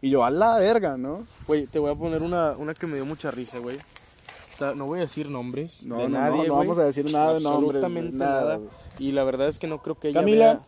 [0.00, 1.24] Y yo, a la verga, ¿no?
[1.46, 3.78] Güey, te voy a poner una, una que me dio mucha risa, güey.
[4.76, 7.34] No voy a decir nombres No, de no, nadie, no, no vamos a decir nada
[7.34, 8.70] de nombres, Absolutamente nada, nada.
[8.98, 10.44] Y la verdad es que no creo que ella Camila.
[10.44, 10.62] vea-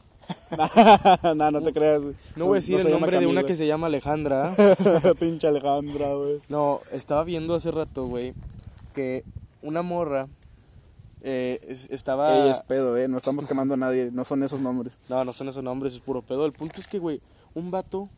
[1.37, 2.15] no, no te creas, güey.
[2.37, 4.55] No voy a decir el nombre de una que se llama Alejandra.
[5.19, 6.41] Pinche Alejandra, güey.
[6.49, 8.35] No, estaba viendo hace rato, güey,
[8.95, 9.25] que
[9.63, 10.29] una morra
[11.23, 12.35] eh, es- estaba...
[12.37, 13.09] Ey, es pedo, eh.
[13.09, 14.11] No estamos quemando a nadie.
[14.13, 14.95] No son esos nombres.
[15.09, 16.45] No, no son esos nombres, es puro pedo.
[16.47, 17.21] El punto es que, güey,
[17.55, 18.09] un vato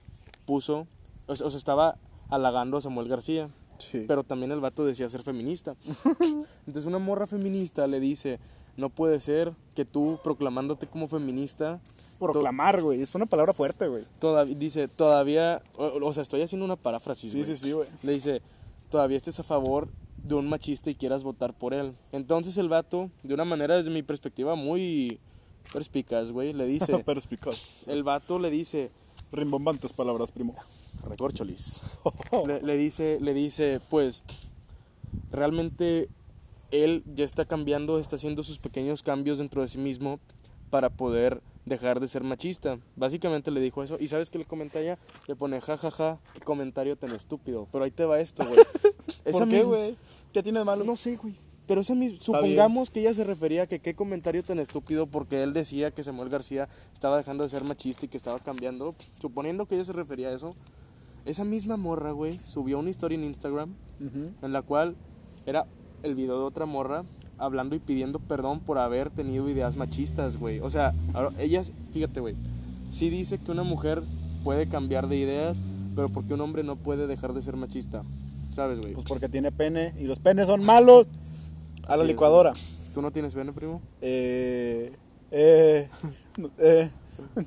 [0.45, 0.87] puso,
[1.27, 1.97] o sea, estaba
[2.29, 4.05] halagando a Samuel García, Sí.
[4.09, 5.77] pero también el vato decía ser feminista.
[6.67, 8.39] Entonces una morra feminista le dice,
[8.77, 11.79] no puede ser que tú proclamándote como feminista,
[12.19, 13.03] Proclamar, güey.
[13.03, 14.05] Es una palabra fuerte, güey.
[14.57, 17.57] dice, todavía, o, o sea, estoy haciendo una paráfrasis, Sí, güey.
[17.57, 17.89] sí, sí, güey.
[18.03, 18.43] Le dice,
[18.91, 21.93] todavía estés a favor de un machista y quieras votar por él.
[22.13, 25.21] Entonces el vato, de una manera desde mi perspectiva muy
[25.73, 27.87] perspicaz, güey, le dice, Perspicaz.
[27.87, 28.91] el vato le dice,
[29.33, 30.55] Rimbombantes palabras, primo.
[31.09, 31.83] recorcholis.
[32.47, 34.25] le, le dice, le dice, pues,
[35.31, 36.09] realmente
[36.71, 40.19] él ya está cambiando, está haciendo sus pequeños cambios dentro de sí mismo
[40.71, 42.79] para poder dejar de ser machista.
[42.97, 43.97] Básicamente le dijo eso.
[44.01, 44.99] ¿Y sabes qué le comenta ella?
[45.27, 47.69] Le pone, jajaja, qué comentario tan estúpido.
[47.71, 48.61] Pero ahí te va esto, güey.
[49.33, 49.97] ¿Por qué, güey?
[50.33, 50.85] ¿Qué tiene de malo?
[50.85, 51.35] No sé, güey.
[51.67, 55.43] Pero esa mis- supongamos que ella se refería a que qué comentario tan estúpido porque
[55.43, 58.95] él decía que Samuel García estaba dejando de ser machista y que estaba cambiando.
[59.21, 60.55] Suponiendo que ella se refería a eso,
[61.25, 64.31] esa misma morra, güey, subió una historia en Instagram Ujú.
[64.43, 64.95] en la cual
[65.45, 65.67] era
[66.05, 67.05] el video de otra morra
[67.39, 70.61] hablando y pidiendo perdón por haber tenido ideas machistas, güey.
[70.61, 72.35] O sea, ahora, ellas, fíjate, güey,
[72.91, 74.03] sí dice que una mujer
[74.45, 75.61] puede cambiar de ideas,
[75.95, 78.03] pero porque un hombre no puede dejar de ser machista.
[78.53, 78.95] ¿Sabes, güey?
[78.95, 81.07] Pues porque tiene pene y los penes son malos.
[81.87, 82.53] A Así la es, licuadora.
[82.95, 83.83] ¿Tú no tienes pene, primo?
[84.01, 84.93] Eh,
[85.31, 85.89] eh,
[86.39, 86.91] no- eh,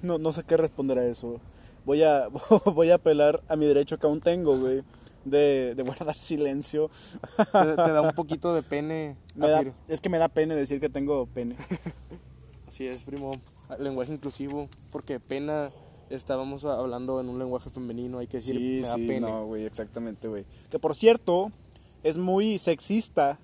[0.04, 1.39] no, no sé qué responder a eso.
[1.86, 2.28] Voy a,
[2.65, 4.84] voy a apelar a mi derecho que aún tengo, güey,
[5.25, 6.89] de, de guardar silencio.
[7.38, 9.15] te, te da un poquito de pene.
[9.36, 11.55] Me da- afir- es que me da pene decir que tengo pene.
[12.67, 13.32] Así es, primo.
[13.79, 14.69] Lenguaje inclusivo.
[14.91, 15.71] Porque pena
[16.10, 18.19] estábamos hablando en un lenguaje femenino.
[18.19, 19.19] Hay que decir, Sí, me da sí, pene.
[19.21, 20.45] no, güey, exactamente, güey.
[20.69, 21.51] Que por cierto,
[22.03, 23.39] es muy sexista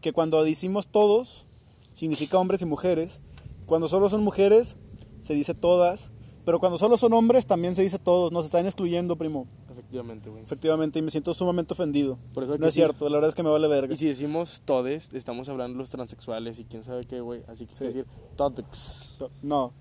[0.00, 1.46] que cuando decimos todos,
[1.92, 3.20] significa hombres y mujeres.
[3.66, 4.76] Cuando solo son mujeres,
[5.22, 6.10] se dice todas.
[6.46, 8.32] Pero cuando solo son hombres, también se dice todos.
[8.32, 9.46] Nos están excluyendo, primo.
[9.90, 10.42] Efectivamente, güey.
[10.44, 12.16] Efectivamente, y me siento sumamente ofendido.
[12.32, 12.80] Por eso no es sí.
[12.80, 13.92] cierto, la verdad es que me vale verga.
[13.92, 17.42] Y si decimos todes, estamos hablando de los transexuales y quién sabe qué, güey.
[17.48, 17.84] Así que Sí.
[17.84, 19.18] decir todex.
[19.42, 19.72] No,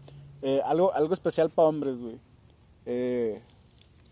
[0.42, 2.20] eh, algo, algo especial para hombres, güey.
[2.88, 3.42] Eh,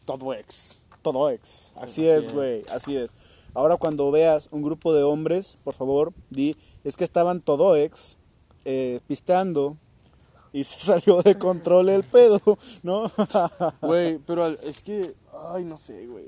[0.06, 0.84] Todex.
[1.02, 1.72] todo ex.
[1.76, 3.14] Así Así es, güey, así es.
[3.54, 8.18] Ahora cuando veas un grupo de hombres, por favor, di, es que estaban todo ex,
[8.66, 9.78] eh, pisteando,
[10.54, 12.42] y se salió de control el pedo,
[12.84, 13.12] ¿no?
[13.82, 15.16] Güey, pero es que.
[15.52, 16.26] Ay, no sé, güey.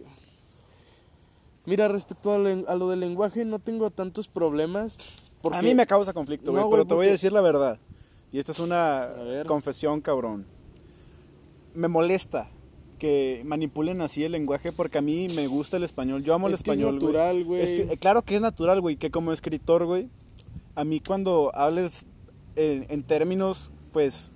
[1.65, 4.98] Mira, respecto a, lo del lenguaje, no tengo tantos problemas.
[5.41, 7.80] Porque A mí me causa conflicto, güey, No, pero te voy a decir la verdad.
[8.32, 9.10] Y esta es una
[9.45, 10.45] confesión, cabrón.
[11.74, 12.50] Me molesta
[12.98, 16.24] que manipulen así el lenguaje porque a mí me gusta el español.
[16.24, 17.13] Yo amo el Es que es español, güey.
[17.13, 17.62] natural, güey.
[17.62, 20.10] Es claro que es natural, güey, que como escritor, güey,
[20.76, 22.06] a mí cuando hables
[22.56, 24.32] en, en términos, pues,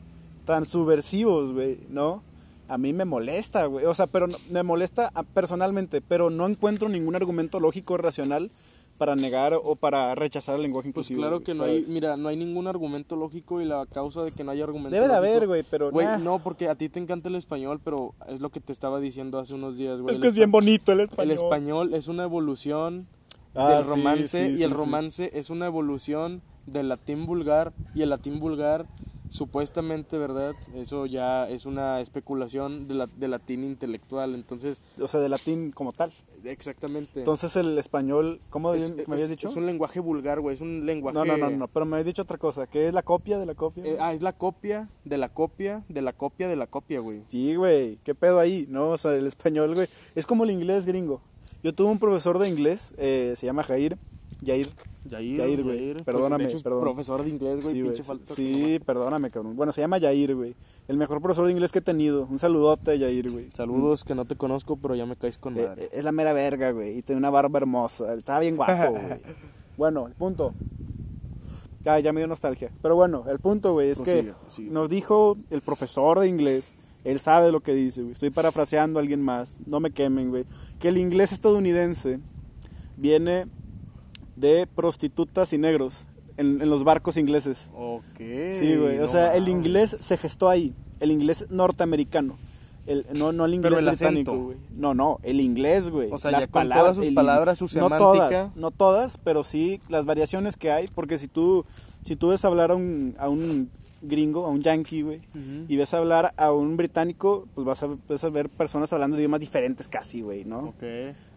[0.46, 2.24] tan subversivos, güey, ¿no?
[2.68, 3.86] A mí me molesta, güey.
[3.86, 8.52] O sea, pero no- me molesta ah, personalmente, pero no encuentro ningún argumento lógico racional
[8.98, 11.22] para negar o para rechazar el lenguaje Pues inclusivo.
[11.22, 14.32] claro güey, que no hay, mira, no hay ningún argumento lógico y la causa de
[14.32, 16.18] que no haya argumento Debe de lógico- haber, güey, pero Güey, nah.
[16.20, 19.40] no, porque a ti te encanta el español, pero es lo que te estaba diciendo
[19.40, 20.14] hace unos días, güey.
[20.14, 21.32] Es que es bien bonito el El español.
[21.34, 23.08] español es una evolución
[23.56, 24.76] Ah, del romance sí, y el sí.
[24.76, 28.86] romance es una evolución del latín vulgar y el latín vulgar
[29.34, 30.54] supuestamente, ¿verdad?
[30.76, 34.84] Eso ya es una especulación de, la, de latín intelectual, entonces...
[35.02, 36.12] O sea, de latín como tal.
[36.44, 37.20] Exactamente.
[37.20, 39.50] Entonces el español, ¿cómo Es- me habías dicho?
[39.50, 41.18] Es un lenguaje vulgar, güey, es un lenguaje...
[41.18, 43.48] No, no, no, no, pero me habías dicho otra cosa, que es la copia de
[43.48, 43.84] la copia.
[43.84, 47.24] Eh, ah, es la copia de la copia de la copia de la copia, güey.
[47.26, 48.68] Sí, güey, ¿qué pedo ahí?
[48.70, 51.22] No, o sea, el español, güey, es como el inglés gringo.
[51.64, 53.98] Yo tuve un profesor de inglés, eh, se llama Jair,
[54.46, 54.70] Jair.
[55.10, 55.78] Yair, Yair, güey.
[55.78, 56.82] Yair, pues, Perdóname, de hecho es perdón.
[56.82, 58.34] profesor de inglés, güey, Sí, pinche falta.
[58.36, 59.56] Sí, perdóname, cabrón.
[59.56, 60.56] Bueno, se llama Jair, güey.
[60.88, 62.26] El mejor profesor de inglés que he tenido.
[62.30, 63.50] Un saludote a Jair, güey.
[63.54, 65.84] Saludos, que no te conozco, pero ya me caes con Eh, madre.
[65.86, 66.98] eh, es la mera verga, güey.
[66.98, 68.14] Y tiene una barba hermosa.
[68.14, 69.04] Estaba bien guapo, güey.
[69.78, 70.54] bueno, el punto.
[71.82, 72.72] Ya, ya me dio nostalgia.
[72.82, 74.72] Pero bueno, el punto, güey, es Prosigue, que prosigue.
[74.72, 76.72] nos dijo el profesor de inglés.
[77.04, 78.14] Él sabe lo que dice, güey.
[78.14, 79.58] Estoy parafraseando a alguien más.
[79.66, 80.46] No me quemen, güey.
[80.80, 82.20] Que el inglés estadounidense
[82.96, 83.48] viene
[84.36, 85.94] de prostitutas y negros
[86.38, 87.70] en, en los barcos ingleses.
[87.76, 88.18] Ok.
[88.18, 88.98] Sí, güey.
[89.00, 90.74] O no sea, el inglés se gestó ahí.
[91.00, 92.38] El inglés norteamericano.
[92.86, 94.58] El, no, no el inglés Pero el británico, güey.
[94.76, 96.12] No, no, el inglés, güey.
[96.12, 98.00] O sea, ya con todas sus el- palabras, su No semántica.
[98.28, 100.88] todas, no todas, pero sí las variaciones que hay.
[100.90, 101.66] Porque si tú,
[102.06, 103.70] si tú ves hablar a un, a un
[104.04, 105.22] gringo, a un yankee, güey,
[105.68, 109.24] y ves hablar a un británico, pues vas a, vas a ver personas hablando de
[109.24, 110.60] idiomas diferentes casi, güey, ¿no?
[110.70, 110.84] Ok.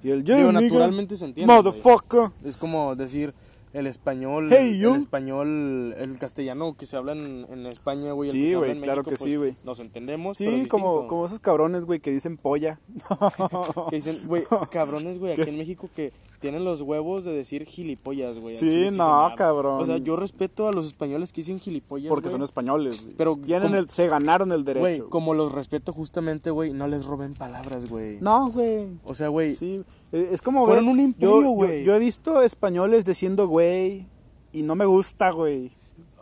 [0.02, 1.52] Y el Digo, "Yeah, nigga, naturalmente se entiende.
[1.52, 2.30] Motherfucker.
[2.44, 3.32] Es como decir
[3.76, 8.30] el español, Hey, el español, el castellano que se habla en, en España, güey.
[8.30, 9.56] Sí, güey, claro México, que pues, sí, güey.
[9.64, 12.80] Nos entendemos, pero Sí, es como, como esos cabrones, güey, que dicen polla.
[13.90, 18.38] Que dicen, güey, cabrones, güey, aquí en México que tienen los huevos de decir gilipollas,
[18.38, 18.56] güey.
[18.56, 19.80] Sí, no, cabrón.
[19.80, 23.14] O sea, yo respeto a los españoles que dicen gilipollas, Porque son españoles, güey.
[23.16, 24.80] Pero Tienen como- el, se ganaron el derecho.
[24.82, 28.18] Güey, como los respeto justamente, güey, no les roben palabras, güey.
[28.20, 28.86] No, güey.
[29.04, 31.84] O sea, güey, Sí, eh, es como Fueron ver- un yo- imperio, yo- güey.
[31.84, 33.65] Yo, he visto españoles diciendo güey
[34.52, 35.72] y no me gusta, güey.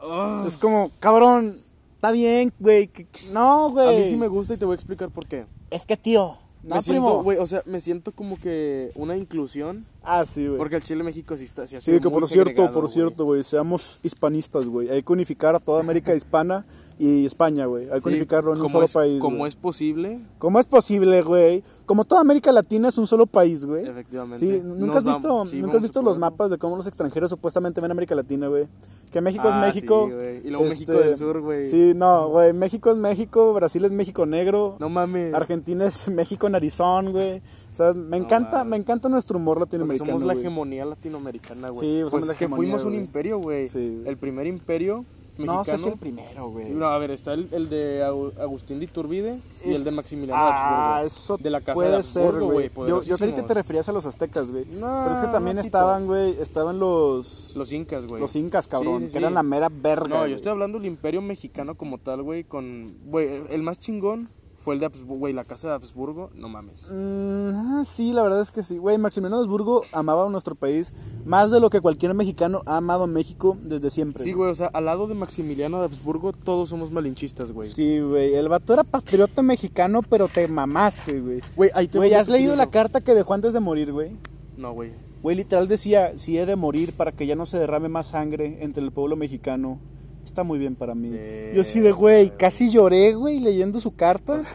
[0.01, 1.61] ah, Es como, cabrón,
[1.95, 2.89] está bien, güey.
[2.89, 3.97] que- No, güey.
[3.97, 5.47] a mí sí me gusta y te voy a explicar por qué.
[5.71, 6.37] Es que, tío.
[6.63, 7.09] No, me primo.
[7.09, 10.59] siento, güey, o sea, me siento como que una inclusión, Ah, sí, güey.
[10.59, 13.99] porque el Chile México sí está, sí Sí, que por cierto, por cierto, güey, seamos
[14.03, 14.91] hispanistas, güey.
[14.91, 16.65] Hay que unificar a toda América hispana
[16.99, 17.85] y España, güey.
[17.91, 19.21] Hay que Sí, unificarlo en un solo es- país.
[19.21, 19.49] Como güey.
[19.49, 21.65] es posible, ¿Cómo es posible, güey?
[21.87, 23.87] Como toda América Latina es un solo país, güey.
[23.87, 24.39] efectivamente.
[24.47, 26.87] Sí, ¿nunca Nos has visto, vamos- sí, ¿nunca has visto los mapas de cómo los
[26.87, 28.69] extranjeros supuestamente ven América Latina, güey?
[29.11, 30.09] Que México Ah, es México.
[30.45, 31.67] Y luego México este, del Sur, güey.
[31.67, 35.33] Sí, no, güey, México es México, Brasil es México negro, No mames.
[35.35, 37.43] Argentina es México narizón, güey.
[37.75, 41.71] O sea, me No encanta, me encanta nuestro humor Pues latinoamericano, somos la hegemonía latinoamericana,
[41.71, 41.81] güey.
[41.81, 43.69] Sí, pues somos la es que fuimos un imperio, güey.
[43.69, 44.03] Sí.
[44.07, 45.05] El primer imperio
[45.37, 45.59] mexicano.
[45.59, 46.71] No sé si el primero, güey.
[46.71, 49.91] No, a ver, está el, el de Agu- Agustín de Iturbide y Es- el de
[49.91, 51.37] Maximiliano Ah, de eso.
[51.37, 52.71] De la casa puede de ser, güey.
[52.87, 54.65] Yo, yo creí que te referías a los aztecas, güey.
[54.67, 58.21] No, Pero es que también no, estaban, güey, estaban los Los incas, güey.
[58.21, 59.25] los incas, cabrón, Sí, sí, que sí.
[59.25, 60.07] eran la mera verga.
[60.21, 62.95] No, yo estoy hablando del imperio mexicano como tal, güey, con...
[63.07, 64.29] Güey, el más chingón
[64.65, 66.91] fue el de Habsburgo, güey, la casa de Habsburgo, no mames.
[66.91, 68.79] Mm, ah, sí, la verdad es que sí.
[68.79, 70.95] Güey, Maximiliano de Habsburgo amaba a nuestro país
[71.27, 74.25] más de lo que cualquier mexicano ha amado a México desde siempre.
[74.25, 77.71] Sí, güey, o sea, al lado de Maximiliano de Habsburgo todos somos malinchistas, güey.
[77.71, 78.35] Sí, güey.
[78.35, 81.41] El vato era patriota mexicano, pero te mamaste, güey.
[81.55, 84.17] Güey, ahí te Güey, ¿has leído la carta que dejó antes de morir, güey?
[84.57, 84.93] No, güey.
[85.23, 88.65] Güey, literal decía, si he de morir para que ya no se derrame más sangre
[88.65, 89.79] entre el pueblo mexicano,
[90.27, 91.11] está muy bien para mí.
[91.55, 94.41] Yo así de, güey, casi lloré, güey, leyendo su carta.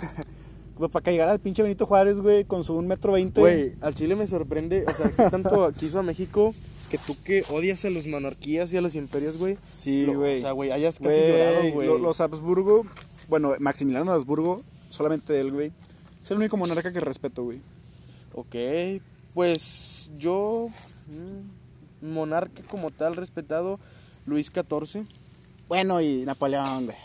[0.93, 3.41] Para que llegara el pinche Benito Juárez, güey, con su un metro veinte.
[3.41, 6.55] Güey, al Chile me sorprende, o sea, que tanto quiso a México
[6.89, 9.57] que tú que odias a las monarquías y a los imperios, güey.
[9.73, 10.37] Sí, güey.
[10.37, 11.85] O sea, güey, hayas casi llorado, güey.
[11.85, 12.85] lo- Los Habsburgo,
[13.27, 15.73] bueno, Maximiliano de Habsburgo, solamente él, güey.
[16.23, 17.59] Es el único monarca que respeto, güey.
[18.33, 18.55] Ok,
[19.33, 20.69] pues yo,
[21.07, 23.81] mm, monarca como tal, respetado,
[24.25, 25.05] Luis XIV.
[25.69, 26.97] Bueno, y Napoleón, güey.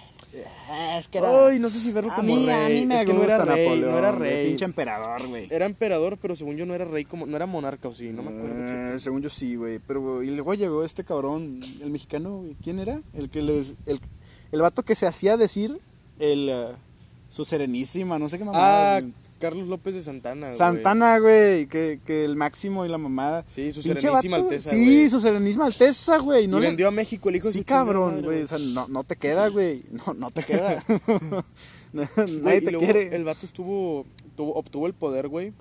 [0.99, 1.47] Es que era...
[1.47, 2.55] Ay, no sé si verlo a como mí, rey.
[2.55, 4.49] a mí me es que no era rey, Napoleón, no era rey.
[4.49, 5.47] Pinche emperador, güey.
[5.49, 8.25] Era emperador, pero según yo no era rey, como no era monarca o sí, no
[8.25, 8.95] me acuerdo.
[8.95, 9.79] Eh, según yo sí, güey.
[9.79, 12.57] Pero, y luego llegó este cabrón, el mexicano, güey.
[12.61, 13.01] ¿Quién era?
[13.13, 13.75] El que les...
[13.87, 14.01] El,
[14.51, 15.79] el vato que se hacía decir
[16.19, 16.49] el...
[16.49, 16.73] eh,
[17.29, 18.97] su serenísima, no sé qué mamada.
[18.97, 19.03] Ah.
[19.39, 20.47] Carlos López de Santana.
[20.49, 20.59] güey.
[20.59, 21.67] Santana, güey.
[21.67, 23.45] Que, que el máximo y la mamada.
[23.49, 24.57] Sí, su Pinche serenísima vato, güey.
[24.59, 26.47] alteza, Sí, su serenísima alteza, güey.
[26.49, 28.43] No y le- vendió a México el hijo de Sí, su chingada cabrón, güey.
[28.43, 29.83] O sea, no, no te queda, güey.
[29.91, 30.83] No, no te queda.
[31.93, 33.15] Nadie Güey, y te luego quiere.
[33.15, 35.53] El vato estuvo, tuvo- obtuvo el poder, güey.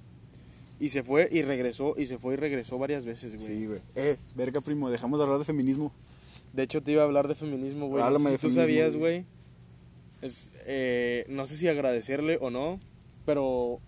[0.79, 3.45] Y se fue y regresó, y se fue y regresó varias veces, güey.
[3.59, 3.79] Sí, güey.
[3.95, 4.89] Eh, verga, primo.
[4.89, 5.91] Dejamos de hablar de feminismo.
[6.51, 8.03] De hecho, te iba a hablar de feminismo, güey.
[8.03, 9.13] Háblame si de tú feminismo, sabías, güey.
[9.21, 9.25] güey.
[10.21, 12.79] Es, eh, no sé si agradecerle o no,
[13.25, 13.79] pero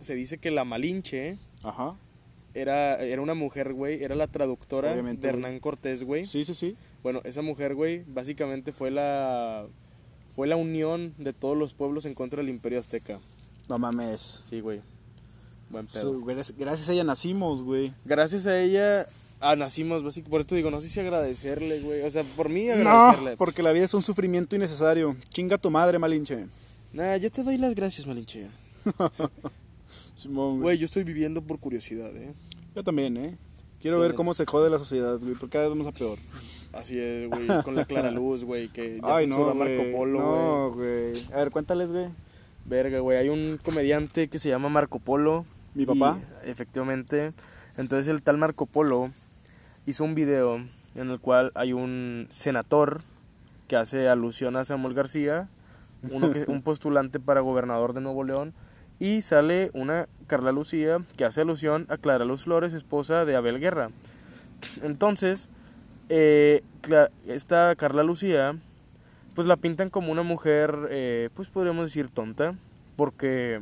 [0.00, 1.96] se dice que la Malinche Ajá.
[2.54, 4.02] era, era una mujer, güey.
[4.02, 5.44] Era la traductora Obviamente, de güey.
[5.44, 6.26] Hernán Cortés, güey.
[6.26, 6.76] Sí, sí, sí.
[7.02, 9.66] Bueno, esa mujer, güey, básicamente fue la,
[10.34, 13.20] Fue la unión de todos los pueblos en contra del imperio azteca.
[13.68, 14.42] No mames.
[14.44, 14.80] Sí, güey.
[15.70, 16.20] Buen pedo.
[16.24, 17.92] Gracias, a ella nacimos, güey.
[18.04, 19.06] Gracias a ella
[19.40, 20.30] ah, nacimos, básicamente.
[20.30, 22.02] Por esto digo, no sé si agradecerle, güey.
[22.02, 23.36] O sea, por mí No, agradecerle.
[23.36, 25.16] porque la vida es un sufrimiento innecesario.
[25.30, 26.46] Chinga tu madre, malinche.
[26.92, 28.48] Nah, yo te doy las gracias, Malinche.
[30.14, 30.78] Simón, güey.
[30.78, 32.34] Yo estoy viviendo por curiosidad, ¿eh?
[32.74, 33.36] Yo también, ¿eh?
[33.80, 36.18] Quiero ¿Quién ver cómo se jode la sociedad, güey, porque cada vez vamos a peor.
[36.72, 39.92] Así es, güey, con la clara luz, güey, que ya Ay, no, Marco güey.
[39.92, 40.32] Polo, güey.
[40.34, 41.32] No, güey.
[41.32, 42.08] A ver, cuéntales, güey.
[42.64, 45.44] Verga, güey, hay un comediante que se llama Marco Polo.
[45.74, 46.18] ¿Mi y- papá?
[46.44, 47.32] efectivamente.
[47.76, 49.10] Entonces el tal Marco Polo
[49.86, 50.56] hizo un video
[50.94, 53.02] en el cual hay un senador
[53.68, 55.48] que hace alusión a Samuel García,
[56.10, 58.54] uno que, un postulante para gobernador de Nuevo León,
[59.00, 63.60] y sale una Carla Lucía que hace alusión a Clara Luz Flores, esposa de Abel
[63.60, 63.90] Guerra.
[64.82, 65.48] Entonces,
[66.08, 66.62] eh,
[67.26, 68.56] esta Carla Lucía,
[69.34, 72.54] pues la pintan como una mujer, eh, pues podríamos decir tonta,
[72.96, 73.60] porque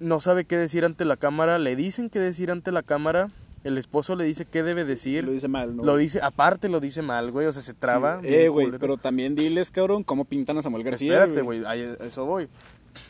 [0.00, 3.28] no sabe qué decir ante la cámara, le dicen qué decir ante la cámara,
[3.64, 5.82] el esposo le dice qué debe decir, Lo dice mal, ¿no?
[5.82, 8.20] lo dice, aparte lo dice mal, güey, o sea, se traba.
[8.22, 8.28] Sí.
[8.32, 11.14] Eh, güey, pero también diles, cabrón, cómo pintan a Samuel García.
[11.20, 12.48] Espérate, güey, ahí- a eso voy.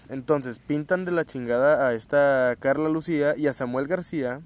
[0.08, 4.40] Entonces, pintan de la chingada a esta Carla Lucía y a Samuel García,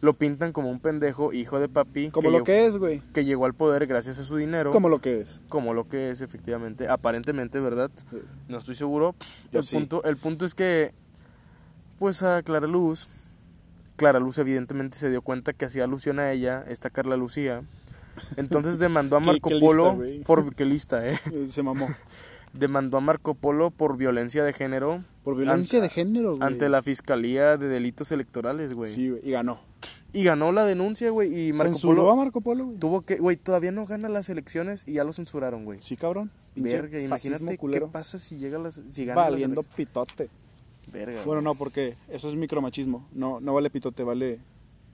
[0.00, 3.02] lo pintan como un pendejo hijo de papi Como que lo llegó- que es, güey.
[3.12, 4.70] que llegó al poder gracias a su dinero.
[4.70, 5.42] Como lo que es.
[5.50, 7.90] como lo que es efectivamente, aparentemente, ¿verdad?
[8.48, 9.14] No estoy seguro.
[9.52, 9.76] Yo el sí.
[9.76, 10.92] punto, el punto es que
[11.98, 13.08] pues a Clara Luz,
[13.96, 17.62] Clara Luz evidentemente se dio cuenta que hacía alusión a ella, esta Carla Lucía.
[18.38, 21.06] Entonces demandó a Marco qué Polo por qué lista.
[21.06, 21.88] Eh, Se mamó.
[22.52, 26.42] Demandó a Marco Polo por violencia de género Por violencia Ante- de género, güey.
[26.46, 28.90] ante la Fiscalía de Delitos Electorales, güey.
[28.90, 29.22] Sí, güey.
[29.26, 29.60] Y ganó.
[30.12, 32.78] Y ganó la denuncia, güey, y Marco Censuró Polo a Marco Polo, güey.
[32.78, 35.80] tuvo que, güey, todavía no gana las elecciones y ya lo censuraron, güey.
[35.80, 36.32] Sí, cabrón.
[36.54, 40.28] Pinche Verga, imagínate qué pasa si llega las si gana Valiendo pitote.
[40.92, 41.22] Verga.
[41.24, 43.06] Bueno, no, porque eso es micromachismo.
[43.12, 44.40] No, no vale pitote, vale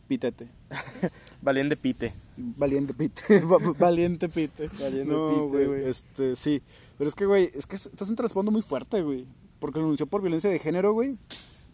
[0.07, 0.49] pitete.
[1.43, 2.13] Valiente pite.
[2.37, 3.41] Valiente pite.
[3.45, 4.69] Va- Valiente pite.
[4.81, 5.85] Valiente no, pite, güey.
[5.85, 6.63] Este, sí.
[6.99, 9.27] Pero es que, güey, es que esto es un trasfondo muy fuerte, güey.
[9.59, 11.17] Porque lo anunció por violencia de género, güey.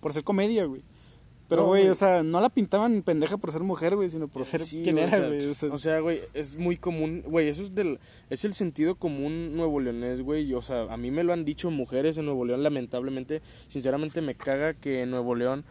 [0.00, 0.82] Por ser comedia, güey.
[1.48, 4.64] Pero, güey, o sea, no la pintaban pendeja por ser mujer, güey, sino por ser
[4.64, 5.70] Sí, quien güey, era, o sea, güey.
[5.74, 7.98] O sea, güey, es muy común, güey, eso es del
[8.30, 11.70] es el sentido común nuevo leonés, güey, o sea, a mí me lo han dicho
[11.70, 15.64] mujeres en Nuevo León, lamentablemente, sinceramente me caga que en Nuevo León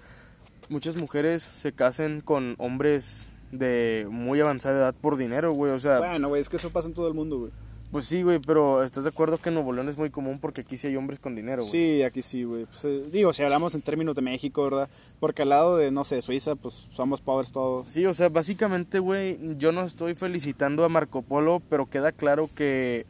[0.72, 6.00] muchas mujeres se casen con hombres de muy avanzada edad por dinero, güey, o sea,
[6.00, 7.52] bueno, güey, es que eso pasa en todo el mundo, güey.
[7.92, 10.62] pues sí, güey, pero ¿estás de acuerdo que en Nuevo León es muy común porque
[10.62, 11.72] aquí sí hay hombres con dinero, güey?
[11.72, 12.66] Sí, aquí sí, güey.
[12.66, 14.90] Pues, eh, digo, si hablamos en términos de México, ¿verdad?
[15.20, 17.90] Porque al lado de, no sé, Suiza, pues somos pobres todos.
[17.90, 22.50] Sí, o sea, básicamente, güey, yo no estoy felicitando a Marco Polo, pero queda claro
[22.56, 23.06] que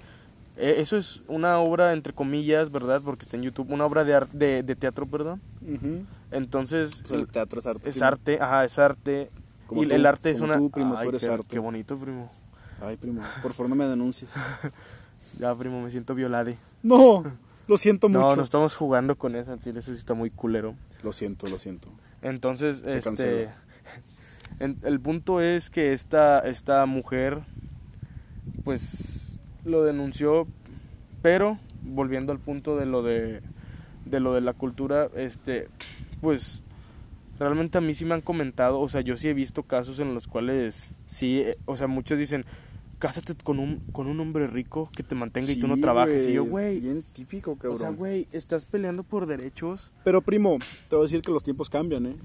[0.57, 3.03] eh, eso es una obra, entre comillas, ¿verdad?
[3.05, 5.39] Porque está en YouTube, una obra de, de, de teatro, perdón.
[6.31, 7.89] Entonces, Pues el teatro es arte.
[7.89, 8.07] es primo.
[8.07, 9.29] arte, ajá, es arte.
[9.67, 10.57] Como y tú, el arte es una...
[10.57, 11.47] tú, primo, tú eres qué, arte.
[11.49, 12.31] qué bonito, primo.
[12.81, 14.29] Ay, primo, por favor no me denuncies.
[15.39, 16.57] Ya, primo, me siento violade.
[16.83, 17.23] No,
[17.67, 18.19] lo siento mucho.
[18.19, 20.75] No, no estamos jugando con eso, eso sí está muy culero.
[21.03, 21.87] Lo siento, lo siento.
[22.21, 23.55] Entonces, Se este, cancela.
[24.59, 27.43] en- el punto es que esta, esta mujer,
[28.65, 29.31] pues,
[29.63, 30.47] lo denunció,
[31.21, 33.41] pero volviendo al punto de lo de,
[34.05, 35.67] de lo de la cultura, este,
[36.21, 36.61] pues,
[37.39, 40.13] realmente a mí sí me han comentado, o sea, yo sí he visto casos en
[40.13, 42.45] los cuales sí, o sea, muchos dicen,
[42.99, 46.27] cásate con un, con un hombre rico que te mantenga y tú no trabajes.
[46.27, 47.73] Y yo, güey, Bien típico, cabrón.
[47.73, 49.91] o sea, güey, estás peleando por derechos.
[50.03, 52.15] Pero primo, te voy a decir que los tiempos cambian, ¿eh?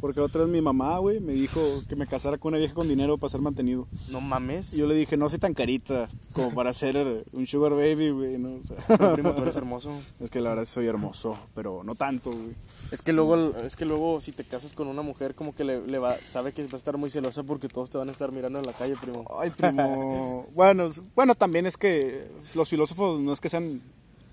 [0.00, 2.88] Porque otra vez mi mamá, güey, me dijo que me casara con una vieja con
[2.88, 3.88] dinero para ser mantenido.
[4.08, 4.74] No mames.
[4.74, 8.38] Y yo le dije, no soy tan carita como para ser un sugar baby, güey,
[8.38, 8.50] ¿no?
[8.56, 9.92] O sea, No, primo, tú eres hermoso.
[10.20, 12.54] es que la verdad soy hermoso, pero no tanto, güey.
[12.92, 15.86] Es que luego, es que luego si te casas con una mujer como que le,
[15.86, 18.30] le va, sabe que va a estar muy celosa porque todos te van a estar
[18.32, 19.24] mirando en la calle, primo.
[19.38, 20.46] Ay, primo.
[20.54, 23.82] bueno, bueno, también es que los filósofos no es que sean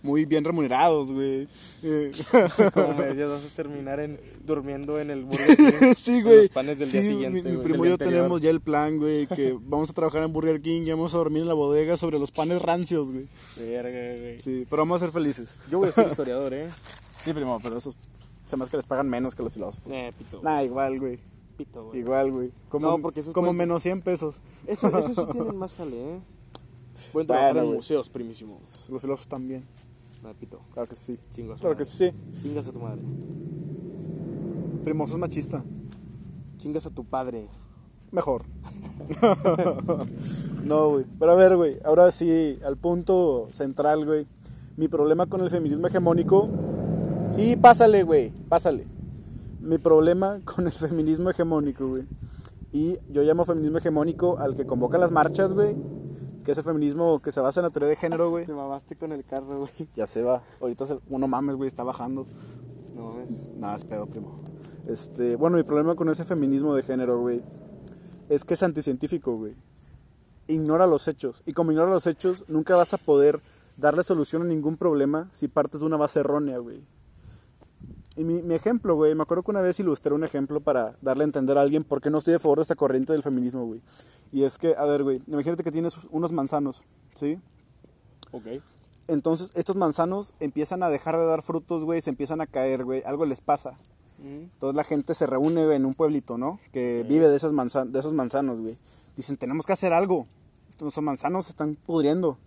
[0.06, 1.48] muy bien remunerados, güey.
[1.84, 2.12] Eh,
[2.74, 6.38] Como me decías, vas a terminar en, durmiendo en el Burger King sí, güey.
[6.38, 7.50] los panes del día siguiente.
[7.52, 10.62] Mi, primo y yo tenemos ya el plan, güey, que vamos a trabajar en Burger
[10.62, 13.28] King y vamos a dormir en la bodega sobre los panes rancios, güey.
[13.58, 14.40] Verga, güey.
[14.40, 15.56] Sí, pero vamos a ser felices.
[15.70, 16.70] Yo voy a ser historiador, ¿eh?
[17.24, 17.96] Sí, primo, pero esos
[18.46, 19.92] se me hace que les pagan menos que los filósofos.
[19.92, 20.42] Eh, pito.
[20.44, 21.20] Nah, igual, güey.
[21.58, 22.00] Pito, güey.
[22.00, 22.52] Igual, güey.
[22.70, 24.36] Como, No, porque esos como menos 100 pesos.
[24.68, 26.20] Eso, eso sí tienen más jale, ¿eh?
[27.12, 27.76] Pueden Bueno, trabajar en güey.
[27.76, 28.60] museos, primísimo.
[28.62, 29.66] Los filósofos también.
[30.40, 30.60] Pito.
[30.74, 31.20] Claro que sí.
[31.36, 32.12] Su Claro que sí.
[32.42, 33.02] Chingas a tu madre.
[34.84, 35.64] Primo, sos machista.
[36.58, 37.48] Chingas a tu padre.
[38.12, 38.44] Mejor.
[40.64, 41.06] no, güey.
[41.20, 41.80] Pero a ver, güey.
[41.84, 44.28] Ahora sí, al punto central, güey.
[44.78, 46.50] Mi problema con el feminismo hegemónico.
[47.30, 48.88] Sí, pásale, güey, pásale.
[49.62, 52.04] Mi problema con el feminismo hegemónico, güey.
[52.72, 55.76] Y yo llamo feminismo hegemónico al que convoca las marchas, güey.
[56.46, 58.46] Que es el feminismo que se basa en la teoría de género, güey.
[58.46, 59.90] Te mamaste con el carro, güey.
[59.96, 60.44] Ya se va.
[60.62, 61.00] Ahorita se...
[61.10, 62.28] uno mames, güey, está bajando.
[62.94, 63.50] No mames.
[63.58, 64.40] Nada, es pedo, primo.
[64.88, 67.42] Este, bueno, mi problema con ese feminismo de género, güey,
[68.30, 69.56] es que es anticientífico, güey.
[70.48, 71.42] Ignora los hechos.
[71.48, 73.42] Y como ignora los hechos, nunca vas a poder
[73.78, 76.84] darle solución a ningún problema si partes de una base errónea, güey.
[78.18, 81.24] Y mi, mi ejemplo, güey, me acuerdo que una vez ilustré un ejemplo para darle
[81.24, 83.66] a entender a alguien por qué no estoy a favor de esta corriente del feminismo,
[83.66, 83.82] güey.
[84.32, 87.40] Y es que, a ver, güey, imagínate que tienes unos manzanos, ¿sí?
[88.32, 88.46] Ok.
[89.08, 93.04] Entonces, estos manzanos empiezan a dejar de dar frutos, güey, se empiezan a caer, güey,
[93.06, 93.78] algo les pasa.
[94.24, 96.60] Entonces la gente se reúne güey, en un pueblito, ¿no?
[96.72, 97.10] Que Ok.
[97.10, 98.78] vive de esos, manzan de esos manzanos, güey.
[99.18, 100.26] Dicen, tenemos que hacer algo.
[100.70, 102.38] Estos manzanos se están pudriendo.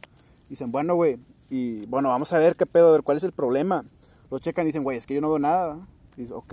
[0.49, 1.19] Dicen, bueno, güey.
[1.51, 3.85] Y bueno, vamos a ver qué pedo, a ver cuál es el problema.
[4.31, 5.67] Lo checan y dicen, güey, es que yo no veo nada.
[5.69, 5.83] ¿verdad?".
[6.17, 6.53] Y dice, ok.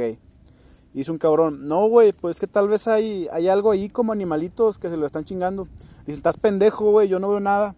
[0.94, 4.14] Y dice un cabrón, no, güey, pues que tal vez hay, hay algo ahí como
[4.14, 5.68] animalitos que se lo están chingando.
[6.06, 7.76] Dicen, estás pendejo, güey, yo no veo nada.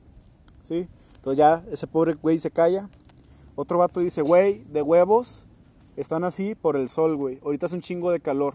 [0.63, 0.87] ¿Sí?
[1.15, 2.89] Entonces ya ese pobre güey se calla.
[3.55, 5.47] Otro vato dice, güey, de huevos
[5.95, 7.39] están así por el sol, güey.
[7.43, 8.53] Ahorita es un chingo de calor.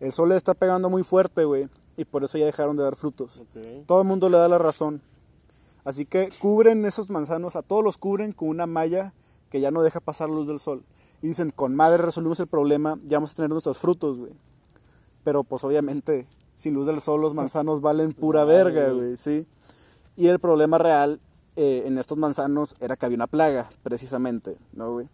[0.00, 1.68] El sol le está pegando muy fuerte, güey.
[1.98, 3.42] Y por eso ya dejaron de dar frutos.
[3.86, 5.02] Todo el mundo le da la razón.
[5.84, 9.12] Así que cubren esos manzanos, a todos los cubren con una malla
[9.50, 10.82] que ya no deja pasar la luz del sol.
[11.22, 14.32] Y dicen, con madre resolvimos el problema, ya vamos a tener nuestros frutos, güey.
[15.24, 19.46] Pero pues obviamente, sin luz del sol los manzanos valen pura verga, güey, ¿sí?
[20.16, 21.20] Y el problema real
[21.56, 25.08] eh, en estos manzanos era que había una plaga, precisamente, ¿no, güey?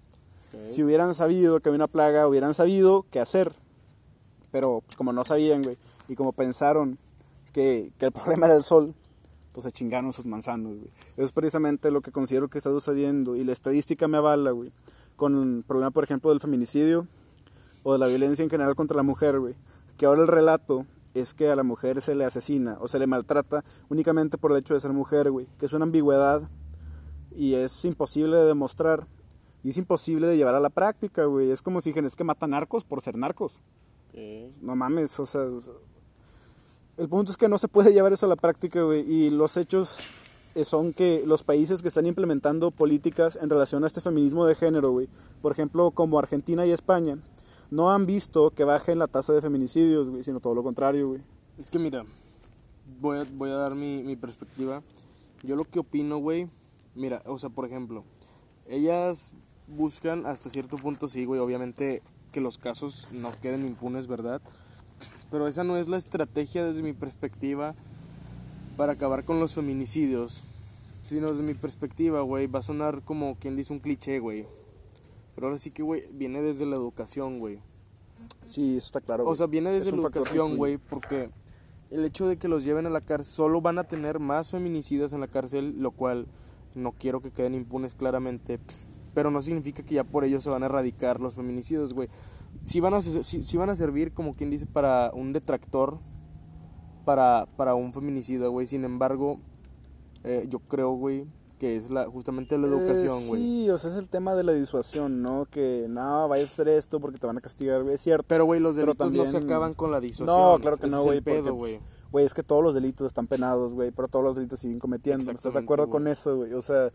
[0.67, 3.53] Si hubieran sabido que había una plaga, hubieran sabido qué hacer.
[4.53, 5.77] Pero pues, como no sabían, güey,
[6.07, 6.99] y como pensaron
[7.53, 8.95] que, que el problema era el sol,
[9.55, 10.91] pues se chingaron sus manzanos, güey.
[11.17, 13.37] Eso es precisamente lo que considero que está sucediendo.
[13.37, 14.73] Y la estadística me avala, güey.
[15.17, 17.07] Con el problema, por ejemplo, del feminicidio
[17.85, 19.55] o de la violencia en general contra la mujer, güey.
[19.97, 23.07] Que ahora el relato es que a la mujer se le asesina o se le
[23.07, 25.47] maltrata únicamente por el hecho de ser mujer, güey.
[25.59, 26.43] Que es una ambigüedad
[27.31, 29.07] y es imposible de demostrar.
[29.63, 31.53] Y es imposible de llevar a la práctica, güey.
[31.53, 33.61] Es como si dijeran, es que matan narcos por ser narcos.
[34.61, 35.47] No mames, o sea,
[36.97, 39.01] el punto es que no se puede llevar eso a la práctica, güey.
[39.01, 39.99] Y los hechos
[40.55, 44.55] eh, son que los países que están implementando políticas en relación a este feminismo de
[44.55, 45.09] género, güey,
[45.43, 47.19] por ejemplo, como Argentina y España,
[47.71, 51.23] no han visto que bajen la tasa de feminicidios, güey, sino todo lo contrario, güey.
[51.59, 52.05] Es que mira,
[53.01, 54.83] voy a, voy a dar mi, mi perspectiva.
[55.43, 56.49] Yo lo que opino, güey,
[56.95, 58.05] mira, o sea, por ejemplo,
[58.69, 59.33] ellas
[59.67, 64.41] buscan hasta cierto punto, sí, güey, obviamente que los casos no queden impunes, ¿verdad?
[65.35, 67.75] Pero esa no es la estrategia desde mi perspectiva
[68.77, 70.45] para acabar con los feminicidios.
[71.03, 74.47] Sino desde mi perspectiva, güey, va a sonar como quien dice un cliché, güey.
[75.35, 77.59] Pero ahora sí que, güey, viene desde la educación, güey.
[78.47, 79.27] Sí, eso está claro.
[79.27, 81.31] O sea, viene desde la educación, güey, porque
[81.91, 85.15] el hecho de que los lleven a la cárcel, solo van a tener más feminicidas
[85.15, 86.29] en la cárcel, lo cual
[86.77, 88.61] no quiero que queden impunes claramente,
[89.15, 92.09] pero no significa que ya por ello se van a erradicar los feminicidios, güey.
[92.65, 95.99] Sí van a, sí, sí van a servir, como quien dice, para un detractor,
[97.05, 98.67] para, para un feminicida, güey.
[98.67, 99.39] Sin embargo,
[100.25, 101.27] eh, yo creo, güey,
[101.59, 103.43] que es la, justamente la educación, Eh, güey.
[103.43, 105.45] sí, o sea, es el tema de la disuasión, ¿no?
[105.51, 107.95] Que no, vayas a hacer esto porque te van a castigar, güey.
[107.95, 108.25] Es cierto.
[108.27, 110.27] Pero, güey, los delitos no se también- acaban con la disuasión.
[110.27, 111.21] No, claro que no, güey.
[111.21, 111.81] pedo, pues, güey.
[112.11, 113.91] Güey, es que todos los delitos están penados, güey.
[113.93, 115.31] Pero todos los delitos siguen cometiendo.
[115.31, 115.93] ¿Estás de acuerdo güey.
[115.93, 116.55] con eso, güey?
[116.55, 116.91] O sea,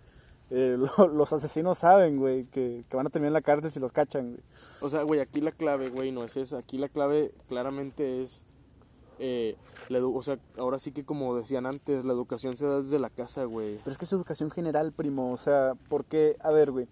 [0.51, 3.79] eh, lo- los asesinos saben, güey, que, que van a terminar en la cárcel si
[3.79, 4.43] los cachan, güey.
[4.81, 6.57] O sea, güey, aquí la clave, güey, no es esa.
[6.59, 8.41] Aquí la clave claramente es.
[9.21, 9.57] Eh,
[9.89, 12.99] la edu- o sea, ahora sí que como decían antes, la educación se da desde
[12.99, 13.75] la casa, güey.
[13.79, 15.31] Pero es que es educación general, primo.
[15.33, 16.87] O sea, porque, a ver, güey.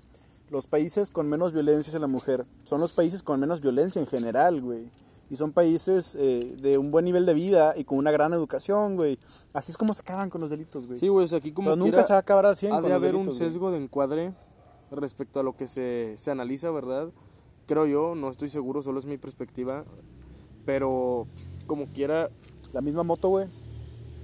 [0.49, 4.07] Los países con menos violencia hacia la mujer son los países con menos violencia en
[4.07, 4.89] general, güey.
[5.29, 8.95] Y son países eh, de un buen nivel de vida y con una gran educación,
[8.95, 9.19] güey.
[9.53, 10.99] Así es como se acaban con los delitos, güey.
[10.99, 12.81] Sí, güey, o sea, aquí como Pero nunca se va a acabar al 100 ha
[12.81, 13.49] de haber un delitos, güey.
[13.51, 14.33] sesgo de encuadre
[14.91, 17.09] respecto a lo que se, se analiza, ¿verdad?
[17.65, 19.83] Creo yo, no estoy seguro, solo es mi perspectiva.
[20.65, 21.27] Pero
[21.65, 22.29] como quiera,
[22.73, 23.47] La misma moto, güey.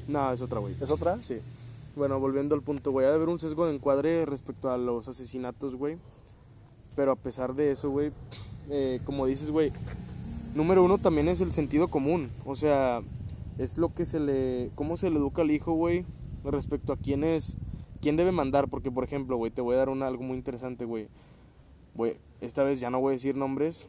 [0.07, 0.75] no, es otra, güey.
[0.81, 1.17] ¿Es otra?
[1.23, 1.39] Sí.
[1.95, 5.07] Bueno, volviendo al punto, güey, ha de haber un sesgo de encuadre respecto a los
[5.07, 5.97] asesinatos, güey.
[6.95, 8.11] Pero a pesar de eso, güey,
[8.69, 9.71] eh, como dices, güey,
[10.55, 12.29] número uno también es el sentido común.
[12.45, 13.01] O sea,
[13.57, 14.71] es lo que se le.
[14.75, 16.05] ¿Cómo se le educa al hijo, güey?
[16.43, 17.57] Respecto a quién es.
[18.01, 18.67] ¿Quién debe mandar?
[18.67, 21.07] Porque, por ejemplo, güey, te voy a dar una, algo muy interesante, güey.
[21.95, 23.87] Güey, esta vez ya no voy a decir nombres.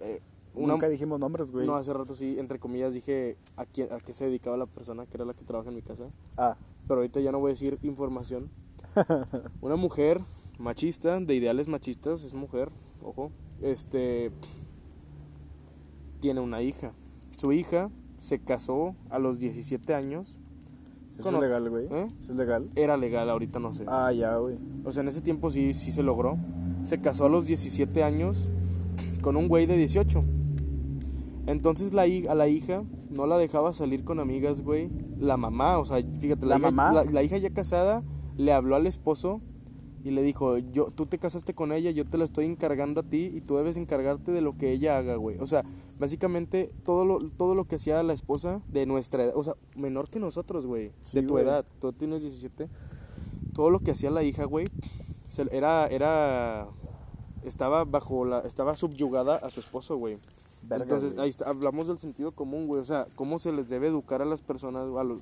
[0.00, 0.20] Eh,
[0.54, 1.66] una, Nunca dijimos nombres, güey.
[1.66, 5.04] no, hace rato sí, entre comillas, dije a, quién, a qué se dedicaba la persona,
[5.06, 6.04] que era la que trabaja en mi casa
[6.38, 6.56] Ah,
[6.88, 8.48] pero ahorita ya no voy a decir información.
[9.60, 10.20] Una mujer
[10.58, 12.70] machista, de ideales machistas, es mujer,
[13.02, 13.30] ojo.
[13.60, 14.30] Este
[16.26, 16.92] tiene una hija.
[17.36, 20.40] Su hija se casó a los 17 años.
[21.16, 21.86] Eso es legal, güey.
[21.88, 22.08] ¿Eh?
[22.18, 22.68] Eso es legal.
[22.74, 23.84] Era legal, ahorita no sé.
[23.86, 24.58] Ah, ya, güey.
[24.84, 26.36] O sea, en ese tiempo sí, sí se logró.
[26.82, 28.50] Se casó a los 17 años
[29.22, 30.24] con un güey de 18.
[31.46, 34.90] Entonces la, a la hija no la dejaba salir con amigas, güey.
[35.20, 36.92] La mamá, o sea, fíjate, la, ¿La hija, mamá?
[36.92, 38.02] La, la hija ya casada
[38.36, 39.42] le habló al esposo
[40.06, 43.02] y le dijo, yo, tú te casaste con ella, yo te la estoy encargando a
[43.02, 45.36] ti y tú debes encargarte de lo que ella haga, güey.
[45.40, 45.64] O sea,
[45.98, 50.08] básicamente todo lo, todo lo que hacía la esposa de nuestra edad, o sea, menor
[50.08, 51.44] que nosotros, güey, Sí, de tu güey.
[51.44, 52.68] edad, tú tienes 17,
[53.52, 54.68] todo lo que hacía la hija, güey,
[55.50, 56.68] era, era,
[57.44, 60.18] estaba bajo la, estaba subyugada a su esposo, güey.
[60.62, 61.24] Verga, Entonces, güey.
[61.24, 64.24] ahí está, hablamos del sentido común, güey, o sea, cómo se les debe educar a
[64.24, 65.18] las personas, a los,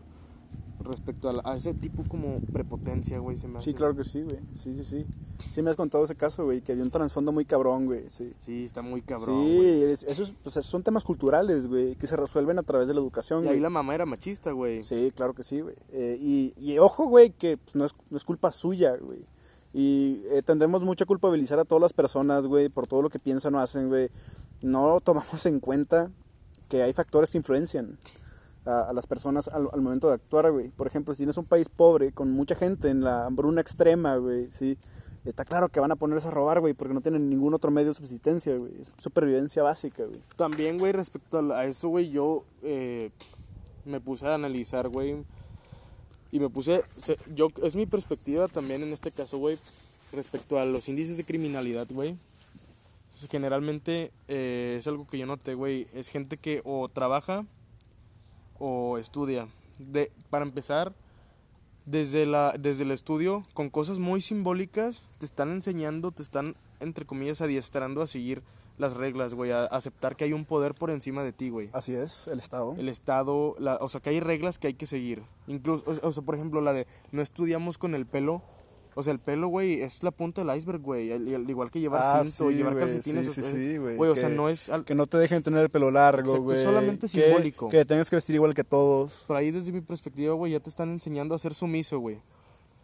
[0.84, 3.70] respecto a, la- a ese tipo como prepotencia, güey, se me hace.
[3.70, 4.38] Sí, claro que sí, güey.
[4.54, 5.06] Sí, sí, sí.
[5.50, 8.04] Sí me has contado ese caso, güey, que había un trasfondo muy cabrón, güey.
[8.08, 8.32] Sí.
[8.40, 9.82] Sí, está muy cabrón, sí, güey.
[9.84, 13.44] es- esos pues, son temas culturales, güey, que se resuelven a través de la educación,
[13.44, 14.80] Y ahí la mamá era machista, güey.
[14.80, 15.74] Sí, claro que sí, güey.
[15.92, 19.24] Eh, y, y ojo, güey, que pues, no, es, no es culpa suya, güey.
[19.72, 23.18] Y eh, tendemos mucho a culpabilizar a todas las personas, güey, por todo lo que
[23.18, 24.08] piensan o hacen, güey.
[24.62, 26.10] No tomamos en cuenta
[26.68, 27.98] que hay factores que influencian
[28.66, 30.68] a, a las personas al, al momento de actuar, güey.
[30.70, 34.48] Por ejemplo, si tienes un país pobre, con mucha gente en la hambruna extrema, güey,
[34.52, 34.78] sí,
[35.24, 37.88] está claro que van a ponerse a robar, güey, porque no tienen ningún otro medio
[37.88, 38.72] de subsistencia, güey.
[38.80, 40.20] Es supervivencia básica, güey.
[40.36, 43.10] También, güey, respecto a, eso, güey, yo eh,
[43.84, 45.16] me puse a analizar, güey.
[46.32, 49.58] Y me puse, se- yo, es mi perspectiva también en este caso, güey,
[50.12, 52.16] respecto a los índices de criminalidad, güey.
[53.30, 55.86] Generalmente eh, es algo que yo noté, güey.
[55.94, 57.44] Es gente que o trabaja
[58.58, 59.48] o estudia.
[59.78, 60.92] De, para empezar,
[61.86, 67.04] desde, la, desde el estudio, con cosas muy simbólicas, te están enseñando, te están, entre
[67.04, 68.42] comillas, adiestrando a seguir
[68.78, 71.70] las reglas, güey, a aceptar que hay un poder por encima de ti, güey.
[71.72, 72.74] Así es, el Estado.
[72.76, 75.22] El Estado, la, o sea, que hay reglas que hay que seguir.
[75.46, 78.42] Incluso, o, o sea, por ejemplo, la de no estudiamos con el pelo.
[78.96, 81.10] O sea, el pelo, güey, es la punta del iceberg, güey.
[81.12, 83.32] Al, al igual que llevar Ah, cinto, sí, llevar calcetines.
[83.34, 84.68] sí, sí, sí, güey, Güey, o sea, no es...
[84.68, 86.62] al- Que no te dejen tener el pelo largo, güey.
[86.62, 87.68] solamente que- simbólico.
[87.68, 89.24] Que tengas que vestir igual que todos.
[89.26, 92.18] Por ahí, desde mi perspectiva, güey, ya te están enseñando a ser sumiso, güey.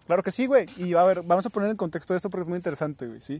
[0.06, 0.66] Claro que sí, güey.
[0.76, 3.34] Y a ver, vamos a poner en contexto esto porque es muy interesante, güey, ¿sí?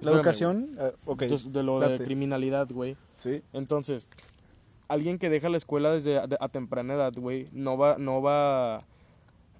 [0.00, 0.70] La Espérame, educación...
[0.80, 2.96] eh, ok, Entonces, de lo de criminalidad, güey.
[3.18, 4.08] Sí, Entonces,
[4.88, 8.76] alguien que deja la escuela desde a, a temprana edad, güey, no va, no va
[8.76, 8.82] a,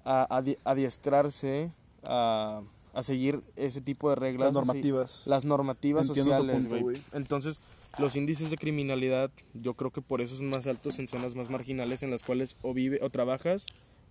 [0.03, 1.71] a adi- adiestrarse
[2.07, 2.61] a,
[2.93, 4.47] a seguir ese tipo de reglas.
[4.53, 5.23] las así- normativas.
[5.27, 7.01] las normativas Entiendo sociales, güey.
[7.13, 7.59] Entonces,
[7.99, 11.49] los índices de criminalidad, yo creo que por eso son más altos en zonas más
[11.49, 13.65] marginales en las cuales o vive o trabajas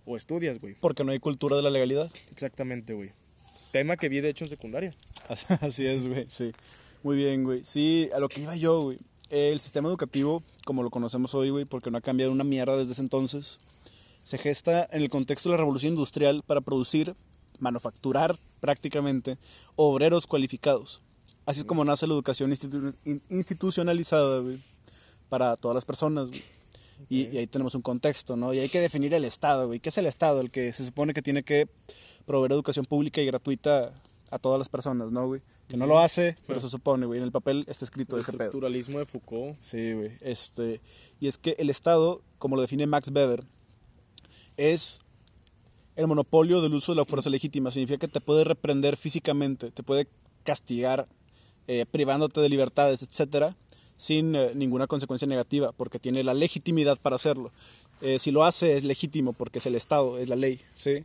[0.05, 0.75] o estudias, güey.
[0.79, 2.09] Porque no hay cultura de la legalidad.
[2.31, 3.11] Exactamente, güey.
[3.71, 4.95] Tema que vi de hecho en secundaria.
[5.61, 6.51] Así es, güey, sí.
[7.03, 7.63] Muy bien, güey.
[7.65, 8.99] Sí, a lo que iba yo, güey.
[9.29, 12.93] El sistema educativo, como lo conocemos hoy, güey, porque no ha cambiado una mierda desde
[12.93, 13.59] ese entonces,
[14.23, 17.13] se gesta en el contexto de la revolución industrial para producir,
[17.59, 19.37] manufacturar prácticamente,
[19.75, 21.01] obreros cualificados.
[21.45, 24.59] Así es como nace la educación institu- in- institucionalizada, güey,
[25.29, 26.43] para todas las personas, güey.
[27.09, 28.53] Y, y ahí tenemos un contexto, ¿no?
[28.53, 29.79] Y hay que definir el Estado, güey.
[29.79, 30.41] ¿Qué es el Estado?
[30.41, 31.67] El que se supone que tiene que
[32.25, 33.93] proveer educación pública y gratuita
[34.31, 35.41] a todas las personas, ¿no, güey?
[35.67, 37.19] Que no lo hace, pero se supone, güey.
[37.19, 38.45] En el papel está escrito El ese pedo.
[38.45, 39.57] estructuralismo de Foucault.
[39.61, 40.17] Sí, güey.
[40.21, 40.81] Este,
[41.19, 43.43] y es que el Estado, como lo define Max Weber,
[44.57, 44.99] es
[45.97, 47.71] el monopolio del uso de la fuerza legítima.
[47.71, 50.07] Significa que te puede reprender físicamente, te puede
[50.43, 51.07] castigar,
[51.67, 53.53] eh, privándote de libertades, etcétera,
[53.97, 57.51] sin eh, ninguna consecuencia negativa, porque tiene la legitimidad para hacerlo.
[58.01, 61.03] Eh, si lo hace es legítimo, porque es el Estado, es la ley, ¿sí?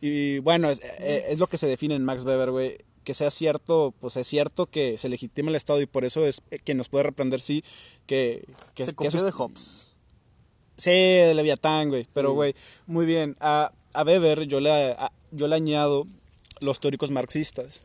[0.00, 2.78] Y bueno, es, es lo que se define en Max Weber, güey.
[3.02, 6.42] Que sea cierto, pues es cierto que se legitima el Estado y por eso es
[6.64, 7.62] quien nos puede reprender, sí,
[8.06, 8.44] que...
[8.74, 9.86] que Se que copió eso de es- Hobbes.
[10.76, 12.06] Sí, de Leviatán, güey.
[12.12, 12.34] Pero, Sí.
[12.34, 12.54] güey,
[12.86, 13.36] muy bien.
[13.40, 16.06] A, a Weber yo le, a- yo le añado
[16.60, 17.82] los teóricos marxistas,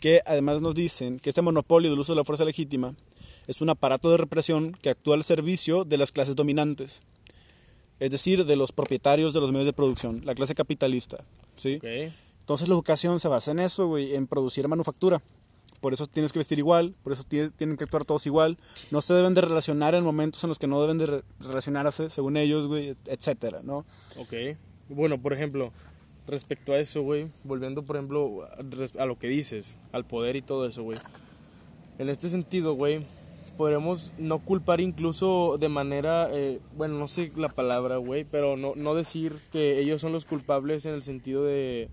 [0.00, 2.94] que además nos dicen que este monopolio del uso de la fuerza legítima
[3.46, 7.02] es un aparato de represión que actúa al servicio de las clases dominantes,
[7.98, 11.24] es decir, de los propietarios de los medios de producción, la clase capitalista,
[11.56, 11.78] ¿sí?
[12.40, 15.22] Entonces la educación se basa en eso, güey, en producir manufactura.
[15.80, 18.58] Por eso tienes que vestir igual, por eso tie- tienen que actuar todos igual.
[18.90, 22.10] No se deben de relacionar en momentos en los que no deben de re- relacionarse,
[22.10, 23.84] según ellos, güey, etcétera, ¿no?
[24.18, 24.32] Ok.
[24.90, 25.72] Bueno, por ejemplo,
[26.26, 28.46] respecto a eso, güey, volviendo, por ejemplo,
[28.98, 30.98] a, lo que dices, al poder y todo eso, güey.
[31.98, 33.00] En este sentido, güey,
[33.56, 38.74] podremos no culpar incluso de manera, eh, bueno, no sé la palabra, güey, pero no,
[38.74, 41.88] no decir que ellos son los culpables en el sentido de,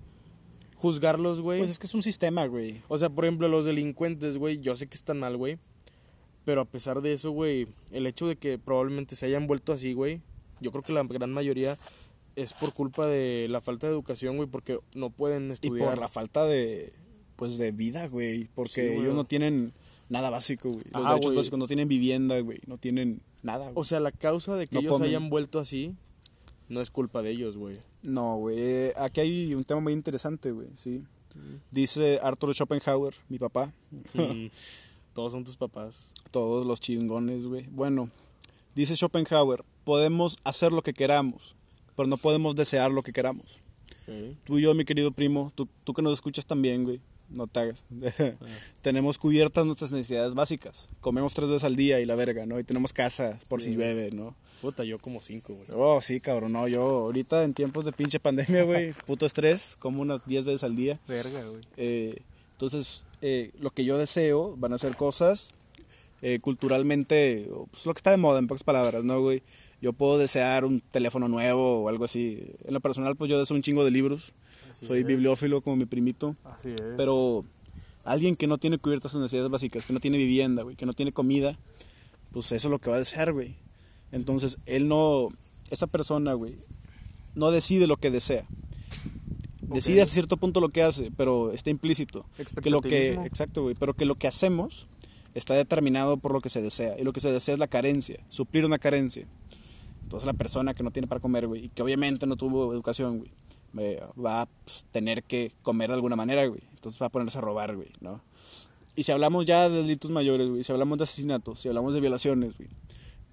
[0.77, 1.59] juzgarlos, güey.
[1.59, 2.81] Pues es que es un sistema, güey.
[2.87, 5.57] O sea, por ejemplo, los delincuentes, güey, yo sé que están mal, güey.
[6.45, 9.93] Pero a pesar de eso, güey, el hecho de que probablemente se hayan vuelto así,
[9.93, 10.21] güey,
[10.61, 11.77] yo creo que la gran mayoría
[12.37, 15.89] es por culpa de la falta de educación, güey, porque no pueden Y estudiar.
[15.89, 16.93] por la falta de,
[17.35, 18.47] pues, de vida, güey.
[18.55, 19.73] Porque Sí, ellos no tienen
[20.09, 20.83] nada básico, güey.
[20.85, 21.37] Los Ajá, derechos güey.
[21.37, 22.59] básicos no tienen vivienda, güey.
[22.67, 23.73] No tienen nada, güey.
[23.75, 25.09] O sea, la causa de que No ellos comen.
[25.09, 25.95] hayan vuelto así
[26.69, 27.75] no es culpa de ellos, güey.
[28.03, 28.55] No, güey.
[28.59, 31.03] eh, Aquí hay un tema muy interesante, güey, sí.
[31.71, 33.73] Dice Arthur Schopenhauer, mi papá.
[34.13, 34.47] Mm,
[35.13, 36.11] Todos son tus papás.
[36.31, 37.65] Todos los chingones, güey.
[37.71, 38.09] Bueno,
[38.75, 41.55] dice Schopenhauer, podemos hacer lo que queramos,
[41.97, 43.59] pero no podemos desear lo que queramos.
[44.45, 47.59] Tú y yo, mi querido primo, tú, tú que nos escuchas también, güey, no te
[47.59, 47.83] hagas.
[48.81, 50.87] tenemos cubiertas nuestras necesidades básicas.
[51.01, 52.57] Comemos tres veces al día y la verga, ¿no?
[52.57, 54.33] Y tenemos casa por Sí, si llueve, ¿no?
[54.61, 55.67] Puta, yo como cinco, güey.
[55.73, 60.01] Oh, sí, cabrón, no, yo ahorita en tiempos de pinche pandemia, güey, puto estrés, como
[60.01, 60.99] unas 10 veces al día.
[61.07, 61.61] Verga, güey.
[61.75, 62.21] Eh,
[62.53, 65.49] entonces, eh, lo que yo deseo van a ser cosas
[66.21, 69.43] eh, culturalmente, pues lo que está de moda, en pocas palabras, ¿no, güey?
[69.81, 72.43] Yo puedo desear un teléfono nuevo o algo así.
[72.65, 74.33] En lo personal, pues yo deseo un chingo de libros.
[74.73, 75.05] Así Soy es.
[75.05, 76.35] bibliófilo como mi primito.
[76.43, 76.81] Así es.
[76.97, 77.45] Pero
[78.03, 80.93] alguien que no tiene cubiertas sus necesidades básicas, que no tiene vivienda, güey, que no
[80.93, 81.57] tiene comida,
[82.31, 83.55] pues eso es lo que va a desear, güey.
[84.11, 85.29] Entonces, él no,
[85.69, 86.55] esa persona, güey,
[87.35, 88.45] no decide lo que desea.
[89.61, 90.03] Decide Ok.
[90.03, 92.25] hasta cierto punto lo que hace, pero está implícito.
[92.63, 94.87] Que lo que, exacto, güey, pero que lo que hacemos
[95.33, 96.97] está determinado por lo que se desea.
[96.97, 99.27] Y lo que se desea es la carencia, suplir una carencia.
[100.07, 103.17] Entonces la persona que no tiene para comer, güey, y que obviamente no tuvo educación,
[103.17, 103.31] güey,
[103.77, 106.61] eh, va a pues, tener que comer de alguna manera, güey.
[106.73, 108.21] Entonces va a ponerse a robar, güey, ¿no?
[108.95, 111.99] Y si hablamos ya de delitos mayores, güey, si hablamos de asesinatos, si hablamos de
[111.99, 112.69] violaciones, güey,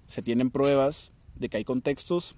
[0.07, 2.35] se tienen pruebas de que hay contextos,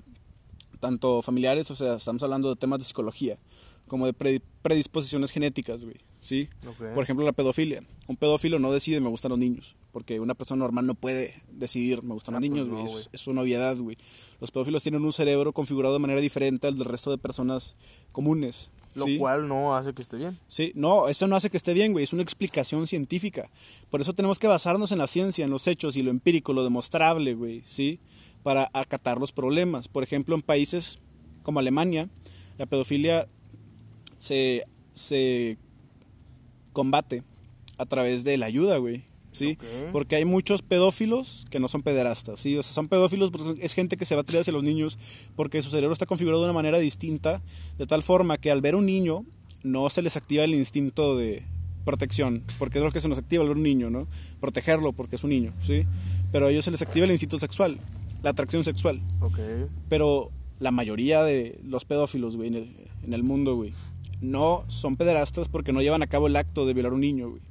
[0.79, 3.39] tanto familiares, o sea, estamos hablando de temas de psicología,
[3.87, 6.47] como de pre- predisposiciones genéticas, güey, ¿sí?
[6.67, 6.93] Ok.
[6.93, 7.81] Por ejemplo, la pedofilia.
[8.07, 12.03] Un pedófilo no decide me gustan los niños, porque una persona normal no puede decidir
[12.03, 12.83] me gustan Ah, los pues niños, güey.
[12.85, 13.97] es, es una obviedad, güey.
[14.39, 17.75] Los pedófilos tienen un cerebro configurado de manera diferente al del resto de personas
[18.11, 18.69] comunes.
[18.93, 19.17] Lo ¿sí?
[19.17, 20.37] cual no hace que esté bien.
[20.49, 23.49] Sí, no, eso no hace que esté bien, güey, es una explicación científica.
[23.89, 26.63] Por eso tenemos que basarnos en la ciencia, en los hechos y lo empírico, lo
[26.63, 27.99] demostrable, güey, ¿sí?
[28.43, 29.87] Para acatar los problemas.
[29.87, 30.99] Por ejemplo, en países
[31.41, 32.07] como Alemania,
[32.59, 33.27] la pedofilia
[34.19, 35.57] se, se
[36.71, 37.23] combate
[37.79, 39.05] a través de la ayuda, güey,
[39.37, 39.57] ¿sí?
[39.91, 42.57] Porque hay muchos pedófilos que no son pederastas, ¿sí?
[42.57, 44.97] O sea, son pedófilos porque es gente que se va a tirar hacia los niños
[45.35, 47.41] porque su cerebro está configurado de una manera distinta,
[47.77, 49.25] de tal forma que al ver un niño
[49.63, 51.43] no se les activa el instinto de
[51.85, 54.07] protección, porque es lo que se nos activa al ver un niño, ¿no?
[54.41, 55.85] Protegerlo porque es un niño, ¿sí?
[56.31, 57.79] Pero a ellos se les activa el instinto sexual,
[58.23, 59.01] la atracción sexual.
[59.87, 60.29] Pero
[60.59, 63.73] la mayoría de los pedófilos, güey, en el, en el mundo, güey,
[64.21, 67.29] no son pederastas porque no llevan a cabo el acto de violar a un niño,
[67.29, 67.41] güey.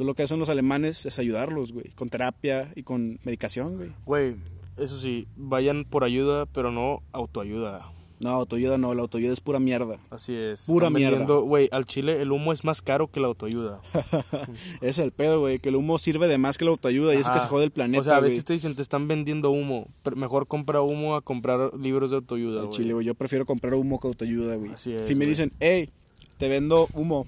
[0.00, 3.90] Entonces lo que hacen los alemanes es ayudarlos, güey, con terapia y con medicación, güey.
[4.06, 4.36] Güey,
[4.78, 7.92] eso sí, vayan por ayuda, pero no autoayuda.
[8.18, 9.98] No, autoayuda no, la autoayuda es pura mierda.
[10.08, 10.64] Así es.
[10.64, 11.26] Pura Están mierda.
[11.26, 13.82] Güey, al chile el humo es más caro que la autoayuda.
[14.80, 17.24] Es el pedo, güey, que el humo sirve de más que la autoayuda y eso
[17.24, 17.40] que Ajá.
[17.40, 19.86] se jode el planeta, O sea, a veces te dicen, te están vendiendo humo.
[20.02, 23.74] pero mejor compra humo a comprar libros de autoayuda, Al chile, güey, yo prefiero comprar
[23.74, 24.72] humo que autoayuda, güey.
[24.72, 25.90] Así es, si me dicen, hey,
[26.38, 27.26] te vendo humo,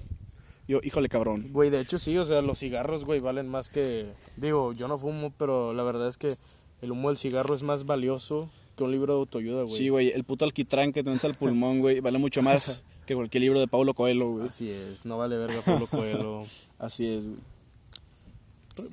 [0.67, 1.49] yo, híjole, cabrón.
[1.51, 4.07] Güey, de hecho sí, o sea, los cigarros, güey, valen más que...
[4.37, 6.35] Digo, yo no fumo, pero la verdad es que
[6.81, 9.75] el humo del cigarro es más valioso que un libro de autoayuda, güey.
[9.75, 13.41] Sí, güey, el puto alquitrán que tenés al pulmón, güey, vale mucho más que cualquier
[13.41, 14.47] libro de Paulo Coelho, güey.
[14.47, 16.43] Así es, no vale verga Pablo Coelho.
[16.79, 17.37] Así es, güey.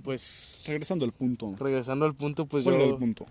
[0.02, 1.54] Pues, Regresando al punto.
[1.58, 3.26] regresando al punto, pues ¿Cuál era yo, el punto?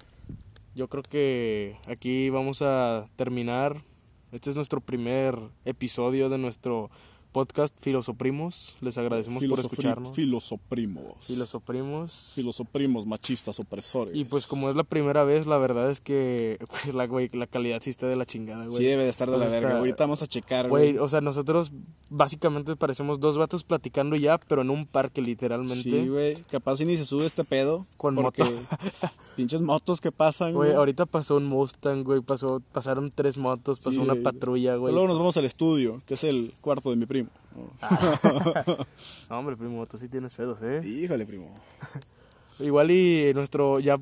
[0.74, 3.84] yo creo que aquí vamos a terminar.
[4.32, 5.36] Este es nuestro primer
[5.66, 6.90] episodio de nuestro
[7.32, 8.76] podcast Filosoprimos.
[8.82, 10.16] Les agradecemos por escucharnos.
[10.16, 11.26] Filosoprimos.
[11.26, 12.32] Filosoprimos.
[12.36, 14.16] Filosoprimos, machistas, opresores.
[14.16, 17.48] Y pues como es la primera vez, la verdad es que güey, la, güey, la
[17.48, 18.78] calidad sí está de la chingada, güey.
[18.78, 19.78] sí debe de estar de O la verga.
[19.78, 21.04] Ahorita vamos a checar, Güey, güey.
[21.04, 21.72] o sea, nosotros
[22.10, 25.84] básicamente parecemos dos vatos platicando ya, pero en un parque literalmente.
[25.84, 26.36] Sí, güey.
[26.50, 27.86] Capaz si ni se sube este pedo.
[27.98, 28.58] Con porque moto.
[29.36, 33.92] pinches motos que pasan, Güey, ahorita pasó un Mustang, güey, pasó, pasaron tres motos, pasó
[33.92, 34.94] Sí, una patrulla, güey.
[34.94, 37.19] Luego nos vamos al estudio, que es el cuarto de mi primo.
[39.30, 40.82] No, hombre, primo, tú sí tienes fedos, ¿eh?
[40.86, 41.54] Híjole, primo.
[42.60, 44.00] Igual y nuestro, ya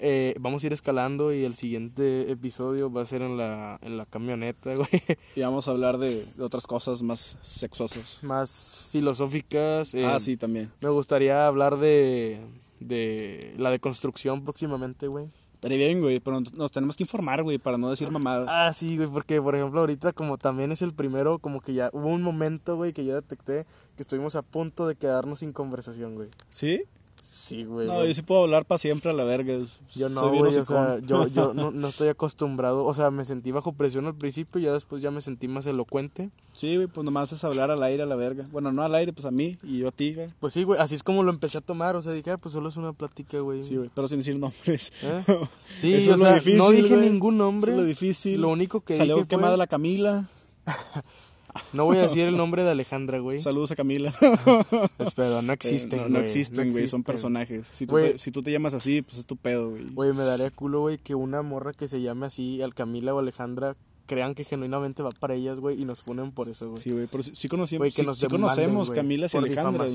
[0.00, 3.96] eh, vamos a ir escalando y el siguiente episodio va a ser en la, en
[3.96, 4.88] la camioneta, güey.
[5.36, 8.18] Y vamos a hablar de, de otras cosas más sexosas.
[8.22, 9.94] Más filosóficas.
[9.94, 10.70] eh, ah, sí, también.
[10.80, 12.40] Me gustaría hablar de,
[12.80, 15.28] de la deconstrucción próximamente, güey.
[15.58, 18.48] Estaría bien, güey, pero nos- tenemos que informar, güey, para no decir mamadas.
[18.48, 21.90] Ah, sí, güey, porque por ejemplo ahorita como también es el primero, como que ya
[21.92, 26.14] hubo un momento, güey, que yo detecté que estuvimos a punto de quedarnos sin conversación,
[26.14, 26.28] güey.
[26.52, 26.84] ¿Sí?
[27.30, 27.86] Sí, güey.
[27.86, 28.08] No, güey.
[28.08, 29.54] yo sí puedo hablar para siempre a la verga.
[29.94, 33.52] Yo no, güey, o sea, yo, yo no, no estoy acostumbrado, o sea, me sentí
[33.52, 36.30] bajo presión al principio y ya después ya me sentí más elocuente.
[36.56, 38.46] Sí, güey, pues nomás es hablar al aire a la verga.
[38.50, 40.30] Bueno, no al aire, pues a mí y yo a ti, güey.
[40.40, 42.54] Pues sí, güey, así es como lo empecé a tomar, o sea, dije, ah, pues
[42.54, 43.62] solo es una plática, güey.
[43.62, 44.90] Sí, güey, pero sin decir nombres.
[45.02, 45.22] ¿Eh?
[45.76, 47.10] Sí, Eso o es lo sea, difícil, no dije güey.
[47.10, 47.72] ningún nombre.
[47.72, 48.40] Eso es lo difícil.
[48.40, 50.28] Lo único que Salió dije quemada fue, la Camila.
[51.72, 53.38] no voy a decir el nombre de Alejandra, güey.
[53.38, 54.12] Saludos a Camila.
[54.98, 57.66] Espera, no existen, Eh, no, no existen, güey, son personajes.
[57.68, 59.84] Si tú, te, si tú te llamas así, pues es tu pedo, güey.
[59.92, 63.18] Güey, me daría culo, güey, que una morra que se llame así, al Camila o
[63.18, 63.76] Alejandra,
[64.06, 66.80] crean que genuinamente va para ellas, güey, y nos funen por eso, güey.
[66.82, 69.86] Sí, güey, pero sí, sí que sí- nos sí conocemos Camila y Alejandra.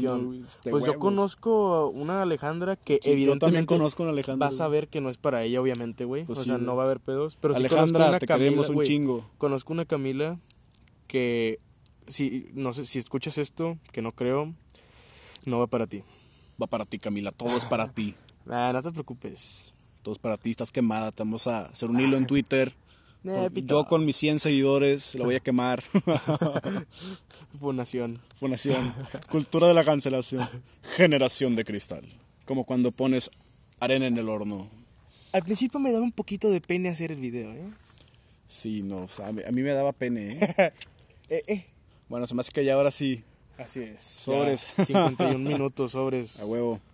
[0.70, 4.50] Pues yo conozco una Alejandra que Sí, yo también evidentemente conozco a una Alejandra.
[4.50, 6.26] vas a ver que no es para ella, obviamente, güey.
[6.26, 7.38] Pues o sea, no va a haber pedos.
[7.42, 9.26] Pero sí conozco Alejandra, una te Camila, queremos un chingo.
[9.40, 10.38] Conozco una Camila
[11.08, 11.60] que,
[12.08, 14.54] si, no sé, si escuchas esto, que no creo,
[15.46, 16.04] no va para ti.
[16.62, 18.16] Va para ti, Camila, todo es para ti.
[18.46, 19.72] Ah, no te preocupes.
[20.02, 21.14] Todo es para ti, estás quemada.
[21.14, 22.76] Te vamos a hacer un hilo en Twitter.
[23.54, 23.84] Pito.
[23.84, 25.82] yo con mis 100 seguidores la voy a quemar.
[27.60, 28.20] Fundación.
[28.36, 28.94] Fundación.
[29.32, 30.46] Cultura de la cancelación.
[30.98, 32.04] Generación de cristal.
[32.44, 33.32] Como cuando pones
[33.80, 34.70] arena en el horno.
[35.32, 37.70] Al principio me daba un poquito de pena hacer el video, ¿eh?
[38.46, 40.74] Sí, no, o sea, a mí, a mí me daba pene, ¿eh?
[41.34, 41.66] Eh, eh.
[42.10, 43.24] Bueno, se me hace que ya ahora sí,
[43.58, 44.04] Así es.
[44.04, 44.68] Sobres.
[44.78, 46.40] Ya, 51 minutos, sobres.
[46.40, 46.80] a huevo.